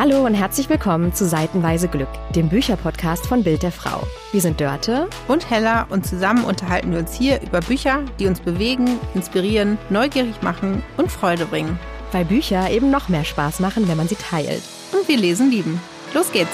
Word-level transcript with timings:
Hallo 0.00 0.24
und 0.24 0.32
herzlich 0.32 0.70
willkommen 0.70 1.12
zu 1.12 1.28
Seitenweise 1.28 1.86
Glück, 1.86 2.08
dem 2.34 2.48
Bücherpodcast 2.48 3.26
von 3.26 3.44
Bild 3.44 3.62
der 3.62 3.70
Frau. 3.70 4.06
Wir 4.32 4.40
sind 4.40 4.58
Dörte 4.58 5.10
und 5.28 5.50
Hella 5.50 5.82
und 5.90 6.06
zusammen 6.06 6.44
unterhalten 6.44 6.92
wir 6.92 7.00
uns 7.00 7.12
hier 7.12 7.42
über 7.42 7.60
Bücher, 7.60 8.02
die 8.18 8.26
uns 8.26 8.40
bewegen, 8.40 8.98
inspirieren, 9.12 9.76
neugierig 9.90 10.40
machen 10.40 10.82
und 10.96 11.12
Freude 11.12 11.44
bringen. 11.44 11.78
Weil 12.12 12.24
Bücher 12.24 12.70
eben 12.70 12.90
noch 12.90 13.10
mehr 13.10 13.26
Spaß 13.26 13.60
machen, 13.60 13.88
wenn 13.88 13.98
man 13.98 14.08
sie 14.08 14.14
teilt. 14.14 14.62
Und 14.92 15.06
wir 15.06 15.18
lesen 15.18 15.50
lieben. 15.50 15.78
Los 16.14 16.32
geht's! 16.32 16.48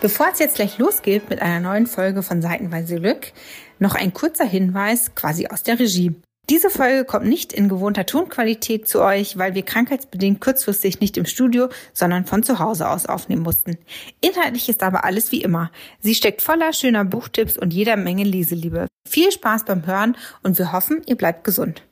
Bevor 0.00 0.28
es 0.32 0.38
jetzt 0.38 0.54
gleich 0.54 0.78
losgeht 0.78 1.28
mit 1.28 1.42
einer 1.42 1.60
neuen 1.60 1.86
Folge 1.86 2.22
von 2.22 2.40
Seitenweise 2.40 2.98
Glück, 2.98 3.32
noch 3.78 3.94
ein 3.94 4.14
kurzer 4.14 4.46
Hinweis 4.46 5.14
quasi 5.14 5.46
aus 5.48 5.62
der 5.62 5.78
Regie. 5.78 6.14
Diese 6.50 6.68
Folge 6.68 7.04
kommt 7.04 7.26
nicht 7.26 7.52
in 7.52 7.68
gewohnter 7.68 8.06
Tonqualität 8.06 8.88
zu 8.88 9.00
euch, 9.02 9.38
weil 9.38 9.54
wir 9.54 9.62
krankheitsbedingt 9.62 10.40
kurzfristig 10.40 10.98
nicht 10.98 11.16
im 11.16 11.24
Studio, 11.24 11.68
sondern 11.92 12.26
von 12.26 12.42
zu 12.42 12.58
Hause 12.58 12.88
aus 12.88 13.06
aufnehmen 13.06 13.42
mussten. 13.42 13.78
Inhaltlich 14.20 14.68
ist 14.68 14.82
aber 14.82 15.04
alles 15.04 15.30
wie 15.30 15.42
immer. 15.42 15.70
Sie 16.00 16.12
steckt 16.12 16.42
voller 16.42 16.72
schöner 16.72 17.04
Buchtipps 17.04 17.56
und 17.56 17.72
jeder 17.72 17.96
Menge 17.96 18.24
Leseliebe. 18.24 18.88
Viel 19.08 19.30
Spaß 19.30 19.64
beim 19.64 19.86
Hören 19.86 20.16
und 20.42 20.58
wir 20.58 20.72
hoffen, 20.72 21.02
ihr 21.06 21.14
bleibt 21.14 21.44
gesund. 21.44 21.84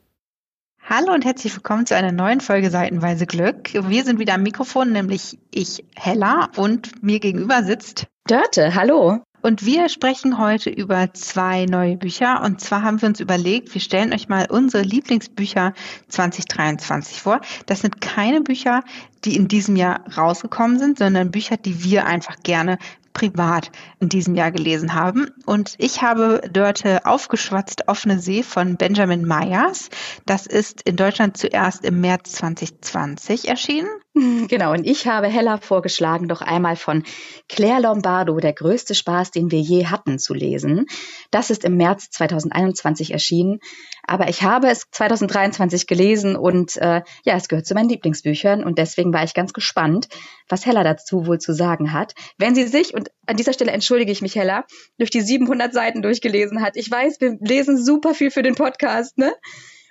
Hallo 0.83 1.13
und 1.13 1.25
herzlich 1.25 1.55
willkommen 1.55 1.87
zu 1.87 1.95
einer 1.95 2.11
neuen 2.11 2.41
Folge 2.41 2.71
Seitenweise 2.71 3.27
Glück. 3.27 3.73
Wir 3.73 4.03
sind 4.03 4.19
wieder 4.19 4.35
am 4.35 4.43
Mikrofon, 4.43 4.91
nämlich 4.91 5.39
ich, 5.53 5.85
Hella, 5.95 6.49
und 6.57 7.01
mir 7.01 7.21
gegenüber 7.21 7.63
sitzt 7.63 8.09
Dörte. 8.27 8.75
Hallo. 8.75 9.23
Und 9.49 9.65
wir 9.65 9.89
sprechen 9.89 10.37
heute 10.37 10.69
über 10.69 11.15
zwei 11.15 11.65
neue 11.65 11.97
Bücher. 11.97 12.43
Und 12.45 12.61
zwar 12.61 12.83
haben 12.83 13.01
wir 13.01 13.09
uns 13.09 13.19
überlegt, 13.19 13.73
wir 13.73 13.81
stellen 13.81 14.13
euch 14.13 14.29
mal 14.29 14.47
unsere 14.51 14.83
Lieblingsbücher 14.83 15.73
2023 16.09 17.23
vor. 17.23 17.41
Das 17.65 17.81
sind 17.81 18.03
keine 18.03 18.43
Bücher, 18.43 18.85
die 19.25 19.37
in 19.37 19.49
diesem 19.49 19.77
Jahr 19.77 20.05
rausgekommen 20.15 20.79
sind, 20.79 20.99
sondern 20.99 21.31
Bücher, 21.31 21.57
die 21.57 21.83
wir 21.83 22.05
einfach 22.05 22.37
gerne 22.43 22.77
privat 23.15 23.71
in 24.01 24.11
diesem 24.11 24.35
Jahr 24.35 24.53
gelesen 24.53 24.93
haben. 24.93 25.31
Und 25.47 25.77
ich 25.79 26.03
habe 26.03 26.43
dort 26.53 26.85
Aufgeschwatzt 27.07 27.89
offene 27.89 28.19
See 28.19 28.43
von 28.43 28.77
Benjamin 28.77 29.27
Myers. 29.27 29.89
Das 30.27 30.47
ist 30.47 30.83
in 30.83 30.97
Deutschland 30.97 31.39
zuerst 31.39 31.87
im 31.87 32.03
März 32.03 32.33
2020 32.33 33.49
erschienen. 33.49 33.89
Genau, 34.49 34.73
und 34.73 34.87
ich 34.87 35.07
habe 35.07 35.27
Hella 35.27 35.59
vorgeschlagen, 35.59 36.29
doch 36.29 36.41
einmal 36.41 36.77
von 36.77 37.05
Claire 37.49 37.81
Lombardo, 37.81 38.39
der 38.39 38.53
größte 38.53 38.95
Spaß, 38.95 39.31
den 39.31 39.51
wir 39.51 39.61
je 39.61 39.87
hatten, 39.87 40.19
zu 40.19 40.35
lesen. 40.35 40.87
Das 41.31 41.51
ist 41.51 41.65
im 41.65 41.77
März 41.77 42.11
2021 42.11 43.13
erschienen. 43.13 43.61
Aber 44.07 44.29
ich 44.29 44.43
habe 44.43 44.69
es 44.69 44.87
2023 44.91 45.87
gelesen 45.87 46.37
und 46.37 46.77
äh, 46.77 47.03
ja, 47.25 47.37
es 47.37 47.49
gehört 47.49 47.67
zu 47.67 47.75
meinen 47.75 47.91
Lieblingsbüchern 47.91 48.65
und 48.65 48.79
deswegen 48.79 49.13
war 49.13 49.25
ich 49.25 49.35
ganz 49.35 49.53
gespannt, 49.53 50.09
was 50.49 50.65
Hella 50.65 50.83
dazu 50.83 51.27
wohl 51.27 51.39
zu 51.39 51.53
sagen 51.53 51.93
hat. 51.93 52.15
Wenn 52.39 52.55
sie 52.55 52.67
sich, 52.67 52.95
und 52.95 53.11
an 53.27 53.37
dieser 53.37 53.53
Stelle 53.53 53.73
entschuldige 53.73 54.13
ich 54.13 54.23
mich, 54.23 54.35
Hella, 54.35 54.65
durch 54.99 55.11
die 55.11 55.21
700 55.21 55.73
Seiten 55.73 56.03
durchgelesen 56.03 56.63
hat. 56.63 56.77
Ich 56.77 56.91
weiß, 56.91 57.21
wir 57.21 57.37
lesen 57.41 57.83
super 57.83 58.15
viel 58.15 58.31
für 58.31 58.43
den 58.43 58.55
Podcast, 58.55 59.19
ne? 59.19 59.33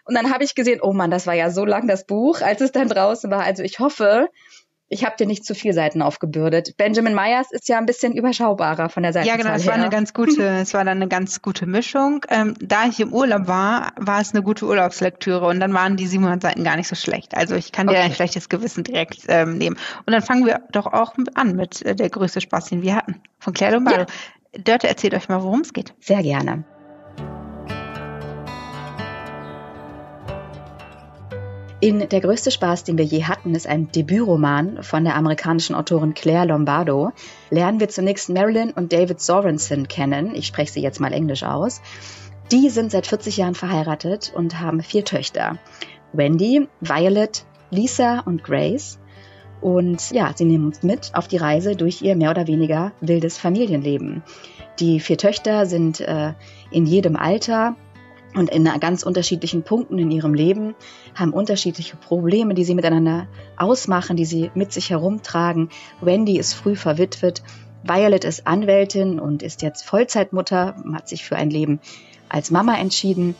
Und 0.07 0.15
dann 0.15 0.31
habe 0.31 0.43
ich 0.43 0.55
gesehen, 0.55 0.79
oh 0.81 0.93
Mann, 0.93 1.11
das 1.11 1.27
war 1.27 1.33
ja 1.33 1.49
so 1.49 1.65
lang 1.65 1.87
das 1.87 2.05
Buch, 2.05 2.41
als 2.41 2.61
es 2.61 2.71
dann 2.71 2.87
draußen 2.87 3.29
war. 3.29 3.43
Also 3.43 3.63
ich 3.63 3.79
hoffe, 3.79 4.29
ich 4.89 5.03
habe 5.03 5.15
dir 5.17 5.27
nicht 5.27 5.43
zu 5.43 5.53
viel 5.53 5.73
Seiten 5.73 6.01
aufgebürdet. 6.01 6.77
Benjamin 6.77 7.13
Myers 7.13 7.51
ist 7.51 7.67
ja 7.67 7.77
ein 7.77 7.85
bisschen 7.85 8.13
überschaubarer 8.13 8.87
von 8.89 9.03
der 9.03 9.11
Seite. 9.11 9.27
Ja, 9.27 9.35
genau, 9.35 9.51
es 9.51 9.67
war 9.67 9.73
eine 9.73 9.89
ganz 9.89 10.13
gute, 10.13 10.43
es 10.43 10.73
war 10.73 10.85
dann 10.85 10.97
eine 10.97 11.09
ganz 11.09 11.41
gute 11.41 11.65
Mischung. 11.65 12.25
Ähm, 12.29 12.53
da 12.59 12.85
ich 12.85 12.99
im 13.01 13.11
Urlaub 13.11 13.47
war, 13.47 13.91
war 13.97 14.21
es 14.21 14.33
eine 14.33 14.43
gute 14.43 14.65
Urlaubslektüre 14.65 15.45
und 15.45 15.59
dann 15.59 15.73
waren 15.73 15.97
die 15.97 16.07
700 16.07 16.41
Seiten 16.41 16.63
gar 16.63 16.77
nicht 16.77 16.87
so 16.87 16.95
schlecht. 16.95 17.35
Also 17.35 17.55
ich 17.55 17.73
kann 17.73 17.89
okay. 17.89 17.97
dir 17.97 18.03
ein 18.03 18.13
schlechtes 18.13 18.47
Gewissen 18.47 18.85
direkt 18.85 19.23
ähm, 19.27 19.57
nehmen. 19.57 19.77
Und 20.05 20.13
dann 20.13 20.21
fangen 20.21 20.45
wir 20.45 20.61
doch 20.71 20.85
auch 20.85 21.15
an 21.33 21.55
mit 21.55 21.81
äh, 21.85 21.93
der 21.93 22.09
größte 22.09 22.39
Spaß, 22.39 22.69
den 22.69 22.81
wir 22.81 22.95
hatten, 22.95 23.21
von 23.39 23.53
Claire 23.53 23.73
Lombardo. 23.73 24.05
Ja. 24.53 24.61
Dörte, 24.63 24.87
erzählt 24.87 25.13
euch 25.13 25.27
mal, 25.27 25.43
worum 25.43 25.61
es 25.61 25.73
geht. 25.73 25.93
Sehr 25.99 26.23
gerne. 26.23 26.63
In 31.79 32.09
Der 32.09 32.21
größte 32.21 32.49
Spaß, 32.49 32.85
den 32.85 32.97
wir 32.97 33.05
je 33.05 33.25
hatten, 33.25 33.53
ist 33.53 33.67
ein 33.67 33.91
Debütroman 33.91 34.81
von 34.81 35.03
der 35.03 35.15
amerikanischen 35.15 35.75
Autorin 35.75 36.15
Claire 36.15 36.47
Lombardo. 36.47 37.11
Lernen 37.51 37.79
wir 37.79 37.87
zunächst 37.87 38.29
Marilyn 38.29 38.71
und 38.71 38.91
David 38.93 39.21
Sorensen 39.21 39.87
kennen. 39.87 40.33
Ich 40.33 40.47
spreche 40.47 40.71
sie 40.71 40.81
jetzt 40.81 40.99
mal 40.99 41.13
englisch 41.13 41.43
aus. 41.43 41.81
Die 42.51 42.71
sind 42.71 42.91
seit 42.91 43.05
40 43.05 43.37
Jahren 43.37 43.53
verheiratet 43.53 44.33
und 44.35 44.59
haben 44.59 44.81
vier 44.81 45.05
Töchter. 45.05 45.59
Wendy, 46.13 46.67
Violet, 46.81 47.45
Lisa 47.69 48.21
und 48.21 48.43
Grace. 48.43 48.97
Und 49.61 50.09
ja, 50.09 50.31
sie 50.35 50.45
nehmen 50.45 50.65
uns 50.65 50.81
mit 50.81 51.11
auf 51.13 51.27
die 51.27 51.37
Reise 51.37 51.75
durch 51.75 52.01
ihr 52.01 52.15
mehr 52.15 52.31
oder 52.31 52.47
weniger 52.47 52.91
wildes 53.01 53.37
Familienleben. 53.37 54.23
Die 54.79 54.99
vier 54.99 55.19
Töchter 55.19 55.67
sind 55.67 55.99
äh, 55.99 56.33
in 56.71 56.87
jedem 56.87 57.15
Alter 57.15 57.75
und 58.37 58.49
in 58.49 58.65
ganz 58.79 59.03
unterschiedlichen 59.03 59.63
Punkten 59.63 59.97
in 59.99 60.11
ihrem 60.11 60.33
Leben, 60.33 60.75
haben 61.15 61.33
unterschiedliche 61.33 61.97
Probleme, 61.97 62.53
die 62.53 62.63
sie 62.63 62.75
miteinander 62.75 63.27
ausmachen, 63.57 64.15
die 64.15 64.25
sie 64.25 64.51
mit 64.53 64.71
sich 64.71 64.89
herumtragen. 64.89 65.69
Wendy 66.01 66.37
ist 66.37 66.53
früh 66.53 66.75
verwitwet, 66.75 67.41
Violet 67.83 68.25
ist 68.25 68.47
Anwältin 68.47 69.19
und 69.19 69.43
ist 69.43 69.61
jetzt 69.61 69.83
Vollzeitmutter, 69.83 70.75
hat 70.93 71.07
sich 71.07 71.23
für 71.23 71.35
ein 71.35 71.49
Leben 71.49 71.79
als 72.29 72.51
Mama 72.51 72.75
entschieden. 72.77 73.35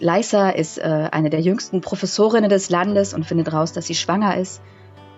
Lisa 0.00 0.50
ist 0.50 0.78
äh, 0.78 1.08
eine 1.12 1.30
der 1.30 1.40
jüngsten 1.40 1.80
Professorinnen 1.80 2.50
des 2.50 2.70
Landes 2.70 3.14
und 3.14 3.24
findet 3.24 3.52
raus, 3.52 3.72
dass 3.72 3.86
sie 3.86 3.94
schwanger 3.94 4.36
ist. 4.36 4.60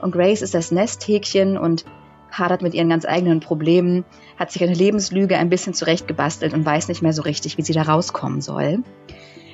Und 0.00 0.12
Grace 0.12 0.42
ist 0.42 0.54
das 0.54 0.70
Nesthäkchen 0.70 1.56
und 1.56 1.84
hadert 2.30 2.62
mit 2.62 2.74
ihren 2.74 2.88
ganz 2.88 3.06
eigenen 3.06 3.40
Problemen, 3.40 4.04
hat 4.38 4.50
sich 4.50 4.62
eine 4.62 4.74
Lebenslüge 4.74 5.38
ein 5.38 5.48
bisschen 5.48 5.74
zurechtgebastelt 5.74 6.52
und 6.52 6.66
weiß 6.66 6.88
nicht 6.88 7.02
mehr 7.02 7.12
so 7.12 7.22
richtig, 7.22 7.56
wie 7.56 7.62
sie 7.62 7.72
da 7.72 7.82
rauskommen 7.82 8.40
soll. 8.40 8.82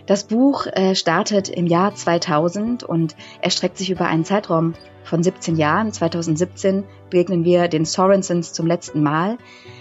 Das 0.07 0.25
Buch 0.25 0.67
äh, 0.67 0.95
startet 0.95 1.49
im 1.49 1.67
Jahr 1.67 1.95
2000 1.95 2.83
und 2.83 3.15
erstreckt 3.41 3.79
sich 3.79 3.91
über 3.91 4.07
einen 4.07 4.25
Zeitraum 4.25 4.75
von 5.05 5.23
17 5.23 5.57
Jahren. 5.57 5.93
2017 5.93 6.85
begegnen 7.09 7.45
wir 7.45 7.69
den 7.69 7.85
Sorensens 7.85 8.53
zum 8.53 8.67
letzten 8.67 9.03
Mal. 9.03 9.39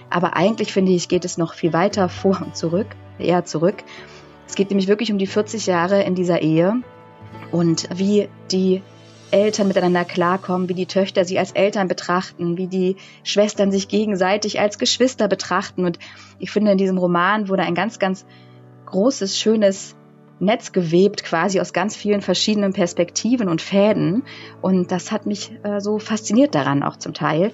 Aber 0.10 0.36
eigentlich 0.36 0.74
finde 0.74 0.92
ich, 0.92 1.08
geht 1.08 1.26
es 1.26 1.38
noch 1.38 1.54
viel 1.54 1.74
weiter 1.74 2.08
vor 2.08 2.40
und 2.44 2.56
zurück, 2.56 2.88
eher 3.18 3.46
zurück. 3.46 3.84
Es 4.48 4.56
geht 4.56 4.70
nämlich 4.70 4.88
wirklich 4.88 5.12
um 5.12 5.18
die 5.18 5.28
40 5.28 5.66
Jahre 5.66 6.04
in 6.04 6.14
dieser 6.14 6.42
Ehe 6.42 6.82
und 7.52 7.90
wie 7.96 8.30
die 8.52 8.82
Eltern 9.32 9.70
miteinander 9.70 10.04
klarkommen, 10.04 10.68
wie 10.70 10.74
die 10.74 10.86
Töchter 10.86 11.26
sie 11.26 11.40
als 11.40 11.54
Eltern 11.54 11.88
betrachten, 11.88 12.58
wie 12.58 12.68
die 12.68 12.98
Schwestern 13.24 13.72
sich 13.72 13.88
gegenseitig 13.88 14.60
als 14.60 14.78
Geschwister 14.78 15.28
betrachten. 15.28 15.86
Und 15.86 15.98
ich 16.38 16.52
finde, 16.52 16.72
in 16.72 16.78
diesem 16.78 16.98
Roman 16.98 17.48
wurde 17.48 17.64
ein 17.64 17.76
ganz, 17.76 17.98
ganz 17.98 18.26
großes, 18.88 19.40
schönes 19.40 19.96
Netz 20.42 20.72
gewebt, 20.72 21.24
quasi 21.24 21.60
aus 21.60 21.72
ganz 21.72 21.96
vielen 21.96 22.22
verschiedenen 22.22 22.74
Perspektiven 22.74 23.48
und 23.48 23.62
Fäden. 23.62 24.24
Und 24.62 24.92
das 24.92 25.12
hat 25.12 25.26
mich 25.26 25.52
äh, 25.64 25.80
so 25.80 26.00
fasziniert 26.00 26.56
daran 26.56 26.84
auch 26.84 26.98
zum 26.98 27.14
Teil. 27.14 27.54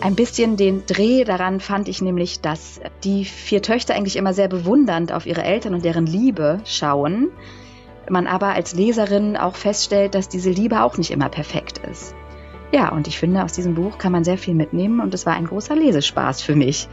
Ein 0.00 0.14
bisschen 0.14 0.56
den 0.56 0.86
Dreh 0.86 1.24
daran 1.24 1.58
fand 1.58 1.88
ich 1.88 2.00
nämlich, 2.00 2.40
dass 2.40 2.80
die 3.02 3.24
vier 3.24 3.60
Töchter 3.60 3.94
eigentlich 3.94 4.16
immer 4.16 4.32
sehr 4.32 4.46
bewundernd 4.46 5.12
auf 5.12 5.26
ihre 5.26 5.42
Eltern 5.42 5.74
und 5.74 5.84
deren 5.84 6.06
Liebe 6.06 6.60
schauen. 6.64 7.28
Man 8.08 8.26
aber 8.26 8.54
als 8.54 8.74
Leserin 8.74 9.36
auch 9.36 9.56
feststellt, 9.56 10.14
dass 10.14 10.28
diese 10.28 10.50
Liebe 10.50 10.82
auch 10.82 10.96
nicht 10.96 11.10
immer 11.10 11.28
perfekt 11.28 11.78
ist. 11.90 12.14
Ja, 12.72 12.90
und 12.90 13.08
ich 13.08 13.18
finde, 13.18 13.42
aus 13.42 13.52
diesem 13.52 13.74
Buch 13.74 13.98
kann 13.98 14.12
man 14.12 14.22
sehr 14.22 14.38
viel 14.38 14.54
mitnehmen 14.54 15.00
und 15.00 15.12
es 15.12 15.26
war 15.26 15.34
ein 15.34 15.46
großer 15.46 15.74
Lesespaß 15.74 16.40
für 16.40 16.54
mich. 16.54 16.88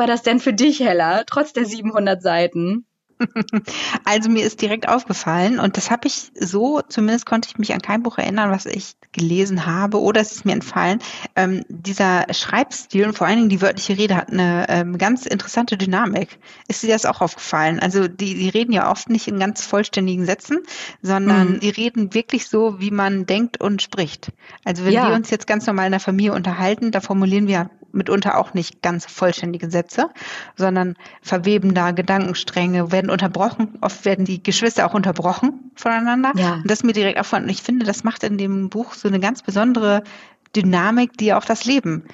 War 0.00 0.08
das 0.08 0.22
denn 0.22 0.40
für 0.40 0.52
dich, 0.52 0.80
Hella, 0.80 1.22
trotz 1.24 1.52
der 1.52 1.66
700 1.66 2.20
Seiten? 2.20 2.86
Also 4.04 4.30
mir 4.30 4.46
ist 4.46 4.62
direkt 4.62 4.88
aufgefallen 4.88 5.60
und 5.60 5.76
das 5.76 5.90
habe 5.90 6.08
ich 6.08 6.32
so, 6.34 6.80
zumindest 6.88 7.26
konnte 7.26 7.48
ich 7.50 7.58
mich 7.58 7.74
an 7.74 7.82
kein 7.82 8.02
Buch 8.02 8.16
erinnern, 8.18 8.50
was 8.50 8.64
ich 8.66 8.94
gelesen 9.12 9.66
habe 9.66 10.00
oder 10.00 10.20
es 10.20 10.32
ist 10.32 10.44
mir 10.44 10.52
entfallen. 10.52 11.00
Ähm, 11.36 11.64
dieser 11.68 12.26
Schreibstil 12.32 13.06
und 13.06 13.16
vor 13.16 13.26
allen 13.26 13.36
Dingen 13.36 13.48
die 13.50 13.60
wörtliche 13.60 13.98
Rede 13.98 14.16
hat 14.16 14.30
eine 14.30 14.66
ähm, 14.68 14.98
ganz 14.98 15.26
interessante 15.26 15.76
Dynamik. 15.76 16.38
Ist 16.66 16.82
dir 16.82 16.88
das 16.88 17.04
auch 17.04 17.20
aufgefallen? 17.20 17.78
Also 17.78 18.08
die, 18.08 18.34
die 18.34 18.48
reden 18.48 18.72
ja 18.72 18.90
oft 18.90 19.10
nicht 19.10 19.28
in 19.28 19.38
ganz 19.38 19.66
vollständigen 19.66 20.24
Sätzen, 20.24 20.60
sondern 21.02 21.52
mhm. 21.52 21.60
die 21.60 21.70
reden 21.70 22.14
wirklich 22.14 22.48
so, 22.48 22.80
wie 22.80 22.90
man 22.90 23.26
denkt 23.26 23.60
und 23.60 23.82
spricht. 23.82 24.32
Also 24.64 24.84
wenn 24.84 24.92
ja. 24.92 25.08
wir 25.08 25.14
uns 25.14 25.30
jetzt 25.30 25.46
ganz 25.46 25.66
normal 25.66 25.86
in 25.86 25.92
der 25.92 26.00
Familie 26.00 26.32
unterhalten, 26.32 26.90
da 26.90 27.00
formulieren 27.00 27.46
wir 27.46 27.70
mitunter 27.92 28.38
auch 28.38 28.54
nicht 28.54 28.82
ganz 28.82 29.06
vollständige 29.06 29.70
Sätze, 29.70 30.10
sondern 30.56 30.96
verweben 31.22 31.74
da 31.74 31.90
Gedankenstränge, 31.90 32.92
werden 32.92 33.10
unterbrochen. 33.10 33.78
Oft 33.80 34.04
werden 34.04 34.24
die 34.24 34.42
Geschwister 34.42 34.86
auch 34.86 34.94
unterbrochen 34.94 35.70
voneinander. 35.74 36.32
Ja. 36.36 36.54
Und 36.54 36.70
das 36.70 36.80
ist 36.80 36.84
mir 36.84 36.92
direkt 36.92 37.18
auffällt. 37.18 37.44
Und 37.44 37.50
ich 37.50 37.62
finde, 37.62 37.86
das 37.86 38.04
macht 38.04 38.22
in 38.24 38.38
dem 38.38 38.68
Buch 38.68 38.94
so 38.94 39.08
eine 39.08 39.20
ganz 39.20 39.42
besondere 39.42 40.02
Dynamik, 40.56 41.16
die 41.16 41.34
auch 41.34 41.44
das 41.44 41.64
Leben 41.64 42.04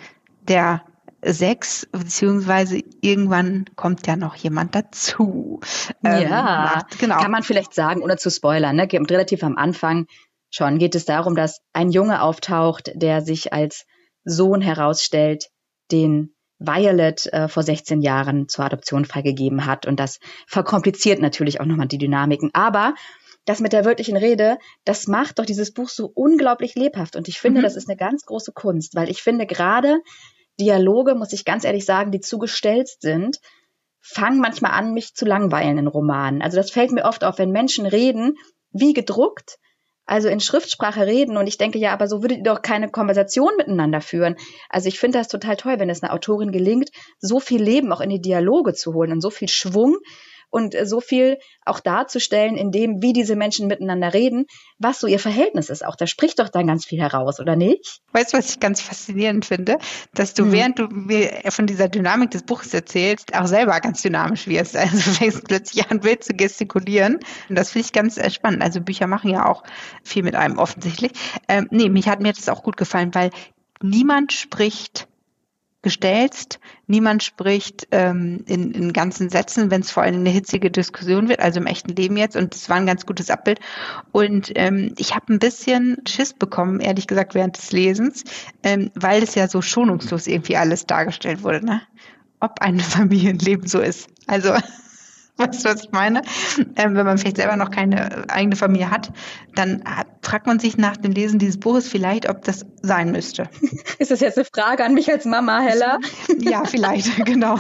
der 0.49 0.83
sechs, 1.23 1.87
beziehungsweise 1.91 2.81
irgendwann 3.01 3.65
kommt 3.75 4.07
ja 4.07 4.17
noch 4.17 4.37
jemand 4.37 4.75
dazu. 4.75 5.61
Ähm, 6.05 6.23
ja, 6.23 6.83
genau. 6.99 7.19
Kann 7.19 7.31
man 7.31 7.43
vielleicht 7.43 7.75
sagen, 7.75 8.03
ohne 8.03 8.17
zu 8.17 8.31
spoilern, 8.31 8.77
ne? 8.77 8.89
relativ 8.93 9.43
am 9.43 9.57
Anfang 9.57 10.07
schon 10.51 10.79
geht 10.79 10.95
es 10.95 11.05
darum, 11.05 11.35
dass 11.35 11.61
ein 11.73 11.91
Junge 11.91 12.23
auftaucht, 12.23 12.93
der 12.95 13.23
sich 13.23 13.53
als 13.53 13.87
Sohn 14.25 14.61
herausstellt, 14.61 15.49
den 15.91 16.35
Violet 16.59 17.27
äh, 17.33 17.49
vor 17.49 17.63
16 17.63 18.01
Jahren 18.01 18.49
zur 18.49 18.65
Adoption 18.65 19.05
freigegeben 19.05 19.67
hat. 19.67 19.87
Und 19.87 20.01
das 20.01 20.21
verkompliziert 20.47 21.21
natürlich 21.21 21.61
auch 21.61 21.67
nochmal 21.67 21.89
die 21.89 21.99
Dynamiken. 21.99 22.51
Aber 22.55 22.95
das 23.45 23.61
mit 23.61 23.73
der 23.73 23.85
wörtlichen 23.85 24.17
Rede, 24.17 24.59
das 24.85 25.07
macht 25.07 25.39
doch 25.39 25.47
dieses 25.47 25.73
Buch 25.73 25.89
so 25.89 26.11
unglaublich 26.15 26.75
lebhaft. 26.75 27.15
Und 27.15 27.29
ich 27.29 27.39
finde, 27.39 27.61
mhm. 27.61 27.65
das 27.65 27.77
ist 27.77 27.89
eine 27.89 27.97
ganz 27.97 28.25
große 28.25 28.53
Kunst, 28.53 28.95
weil 28.95 29.11
ich 29.11 29.23
finde 29.23 29.47
gerade 29.47 30.01
Dialoge, 30.59 31.15
muss 31.15 31.33
ich 31.33 31.45
ganz 31.45 31.65
ehrlich 31.65 31.85
sagen, 31.85 32.11
die 32.11 32.21
zugestellt 32.21 32.89
sind, 33.01 33.39
fangen 34.01 34.41
manchmal 34.41 34.73
an, 34.73 34.95
mich 34.95 35.15
zu 35.15 35.25
langweilen 35.25 35.79
in 35.79 35.87
Romanen. 35.87 36.43
Also 36.43 36.57
das 36.57 36.71
fällt 36.71 36.93
mir 36.93 37.05
oft 37.05 37.25
auf, 37.25 37.39
wenn 37.39 37.51
Menschen 37.51 37.87
reden, 37.87 38.37
wie 38.71 38.95
gedruckt, 38.95 39.59
also 40.07 40.29
in 40.29 40.41
Schriftsprache 40.41 41.07
reden. 41.07 41.37
Und 41.37 41.47
ich 41.47 41.59
denke, 41.59 41.79
ja, 41.79 41.93
aber 41.93 42.09
so 42.09 42.23
würdet 42.23 42.39
ihr 42.39 42.45
doch 42.45 42.63
keine 42.63 42.89
Konversation 42.89 43.53
miteinander 43.57 44.01
führen. 44.01 44.37
Also 44.71 44.89
ich 44.89 44.99
finde 44.99 45.19
das 45.19 45.29
total 45.29 45.57
toll, 45.57 45.79
wenn 45.79 45.91
es 45.91 46.03
einer 46.03 46.15
Autorin 46.15 46.53
gelingt, 46.53 46.91
so 47.19 47.41
viel 47.41 47.63
Leben 47.63 47.93
auch 47.93 48.01
in 48.01 48.11
die 48.11 48.21
Dialoge 48.21 48.73
zu 48.75 48.95
holen 48.95 49.13
und 49.13 49.21
so 49.21 49.31
viel 49.31 49.49
Schwung 49.49 49.97
und 50.51 50.75
äh, 50.75 50.87
so 50.87 51.01
viel 51.01 51.39
auch 51.65 51.81
darzustellen, 51.81 52.57
in 52.57 52.71
dem, 52.71 53.03
wie 53.03 53.13
diese 53.13 53.37
Menschen 53.37 53.67
miteinander 53.67 54.15
reden, 54.15 54.47
was 54.79 55.01
so 55.01 55.07
ihr 55.07 55.19
Verhältnis 55.19 55.71
ist. 55.71 55.85
Auch 55.85 55.97
da 55.97 56.07
spricht 56.07 56.39
doch 56.39 56.49
dann 56.49 56.67
ganz 56.67 56.85
viel 56.85 57.01
heraus, 57.01 57.41
oder 57.41 57.57
nicht? 57.57 58.01
Weißt 58.13 58.33
du, 58.33 58.39
was 58.39 58.51
ich 58.51 58.61
ganz 58.61 58.81
faszinierend 58.81 59.45
finde? 59.45 59.79
Dass 60.15 60.35
du, 60.35 60.45
hm. 60.45 60.53
während 60.53 60.79
du 60.79 60.89
mir 60.89 61.43
von 61.49 61.67
dieser 61.67 61.89
Dynamik 61.89 62.31
des 62.31 62.43
Buches 62.43 62.73
erzählst, 62.73 63.35
auch 63.35 63.47
selber 63.47 63.79
ganz 63.81 64.03
dynamisch 64.03 64.47
wirst. 64.47 64.77
Also 64.87 65.11
fängst 65.11 65.45
plötzlich 65.45 65.91
an, 65.91 66.05
wild 66.05 66.23
zu 66.23 66.33
gestikulieren. 66.35 67.19
Und 67.49 67.57
das 67.57 67.73
finde 67.73 67.87
ich 67.87 67.93
ganz 67.93 68.19
äh, 68.19 68.31
spannend. 68.31 68.63
Also 68.63 68.81
Bücher 68.81 69.09
machen 69.09 69.31
ja 69.31 69.47
auch 69.47 69.65
viel 70.05 70.23
mit 70.23 70.37
einem 70.37 70.59
offensichtlich. 70.59 71.13
Ähm, 71.49 71.67
nee, 71.71 71.89
mich 71.89 72.09
hat 72.09 72.21
mir 72.21 72.33
das 72.33 72.49
auch 72.49 72.63
gut 72.63 72.77
gefallen, 72.77 73.15
weil 73.15 73.31
niemand 73.83 74.33
spricht 74.33 75.09
gestellst. 75.87 76.59
Niemand 76.89 77.23
spricht 77.23 77.87
ähm, 77.93 78.43
in, 78.49 78.73
in 78.73 78.93
ganzen 78.93 79.31
Sätzen, 79.31 79.71
wenn 79.71 79.83
es 79.83 79.93
vor 79.93 80.03
allem 80.03 80.17
eine 80.17 80.31
hitzige 80.31 80.69
Diskussion 80.69 81.29
wird, 81.29 81.39
also 81.39 81.61
im 81.61 81.67
echten 81.67 81.95
Leben 81.95 82.17
jetzt. 82.17 82.35
Und 82.35 82.57
es 82.57 82.69
war 82.69 82.77
ein 82.77 82.87
ganz 82.87 83.07
gutes 83.07 83.31
Abbild. 83.31 83.61
Und 84.11 84.51
ähm, 84.57 84.97
ich 84.99 85.15
habe 85.15 85.33
ein 85.33 85.39
bisschen 85.39 85.99
Schiss 86.05 86.33
bekommen, 86.33 86.81
ehrlich 86.81 87.07
gesagt, 87.07 87.37
während 87.37 87.57
des 87.57 87.71
Lesens, 87.71 88.25
ähm, 88.65 88.91
weil 88.97 89.23
es 89.23 89.37
ja 89.37 89.47
so 89.47 89.63
schonungslos 89.63 90.27
irgendwie 90.27 90.57
alles 90.57 90.87
dargestellt 90.87 91.45
wurde. 91.45 91.65
Ne? 91.65 91.83
Ob 92.41 92.61
ein 92.61 92.81
Familienleben 92.97 93.69
so 93.69 93.79
ist. 93.79 94.09
Also 94.27 94.55
Weißt 95.39 95.65
du, 95.65 95.69
was 95.69 95.85
ich 95.85 95.93
meine? 95.93 96.23
Ähm, 96.77 96.95
wenn 96.95 97.05
man 97.05 97.19
vielleicht 97.19 97.37
selber 97.37 97.57
noch 97.57 97.71
keine 97.71 98.29
eigene 98.31 98.57
Familie 98.57 98.91
hat, 98.91 99.13
dann 99.55 99.85
hat, 99.85 100.07
fragt 100.23 100.47
man 100.47 100.59
sich 100.59 100.79
nach 100.79 100.97
dem 100.97 101.13
Lesen 101.13 101.39
dieses 101.39 101.61
Buches 101.61 101.89
vielleicht, 101.89 102.29
ob 102.29 102.43
das 102.43 102.65
sein 102.81 103.13
müsste. 103.13 103.49
Ist 103.99 104.11
das 104.11 104.21
jetzt 104.21 104.39
eine 104.39 104.47
Frage 104.47 104.85
an 104.85 104.95
mich 104.95 105.11
als 105.11 105.25
Mama, 105.27 105.61
Hella? 105.61 105.99
Ja, 106.39 106.65
vielleicht, 106.65 107.25
genau. 107.27 107.59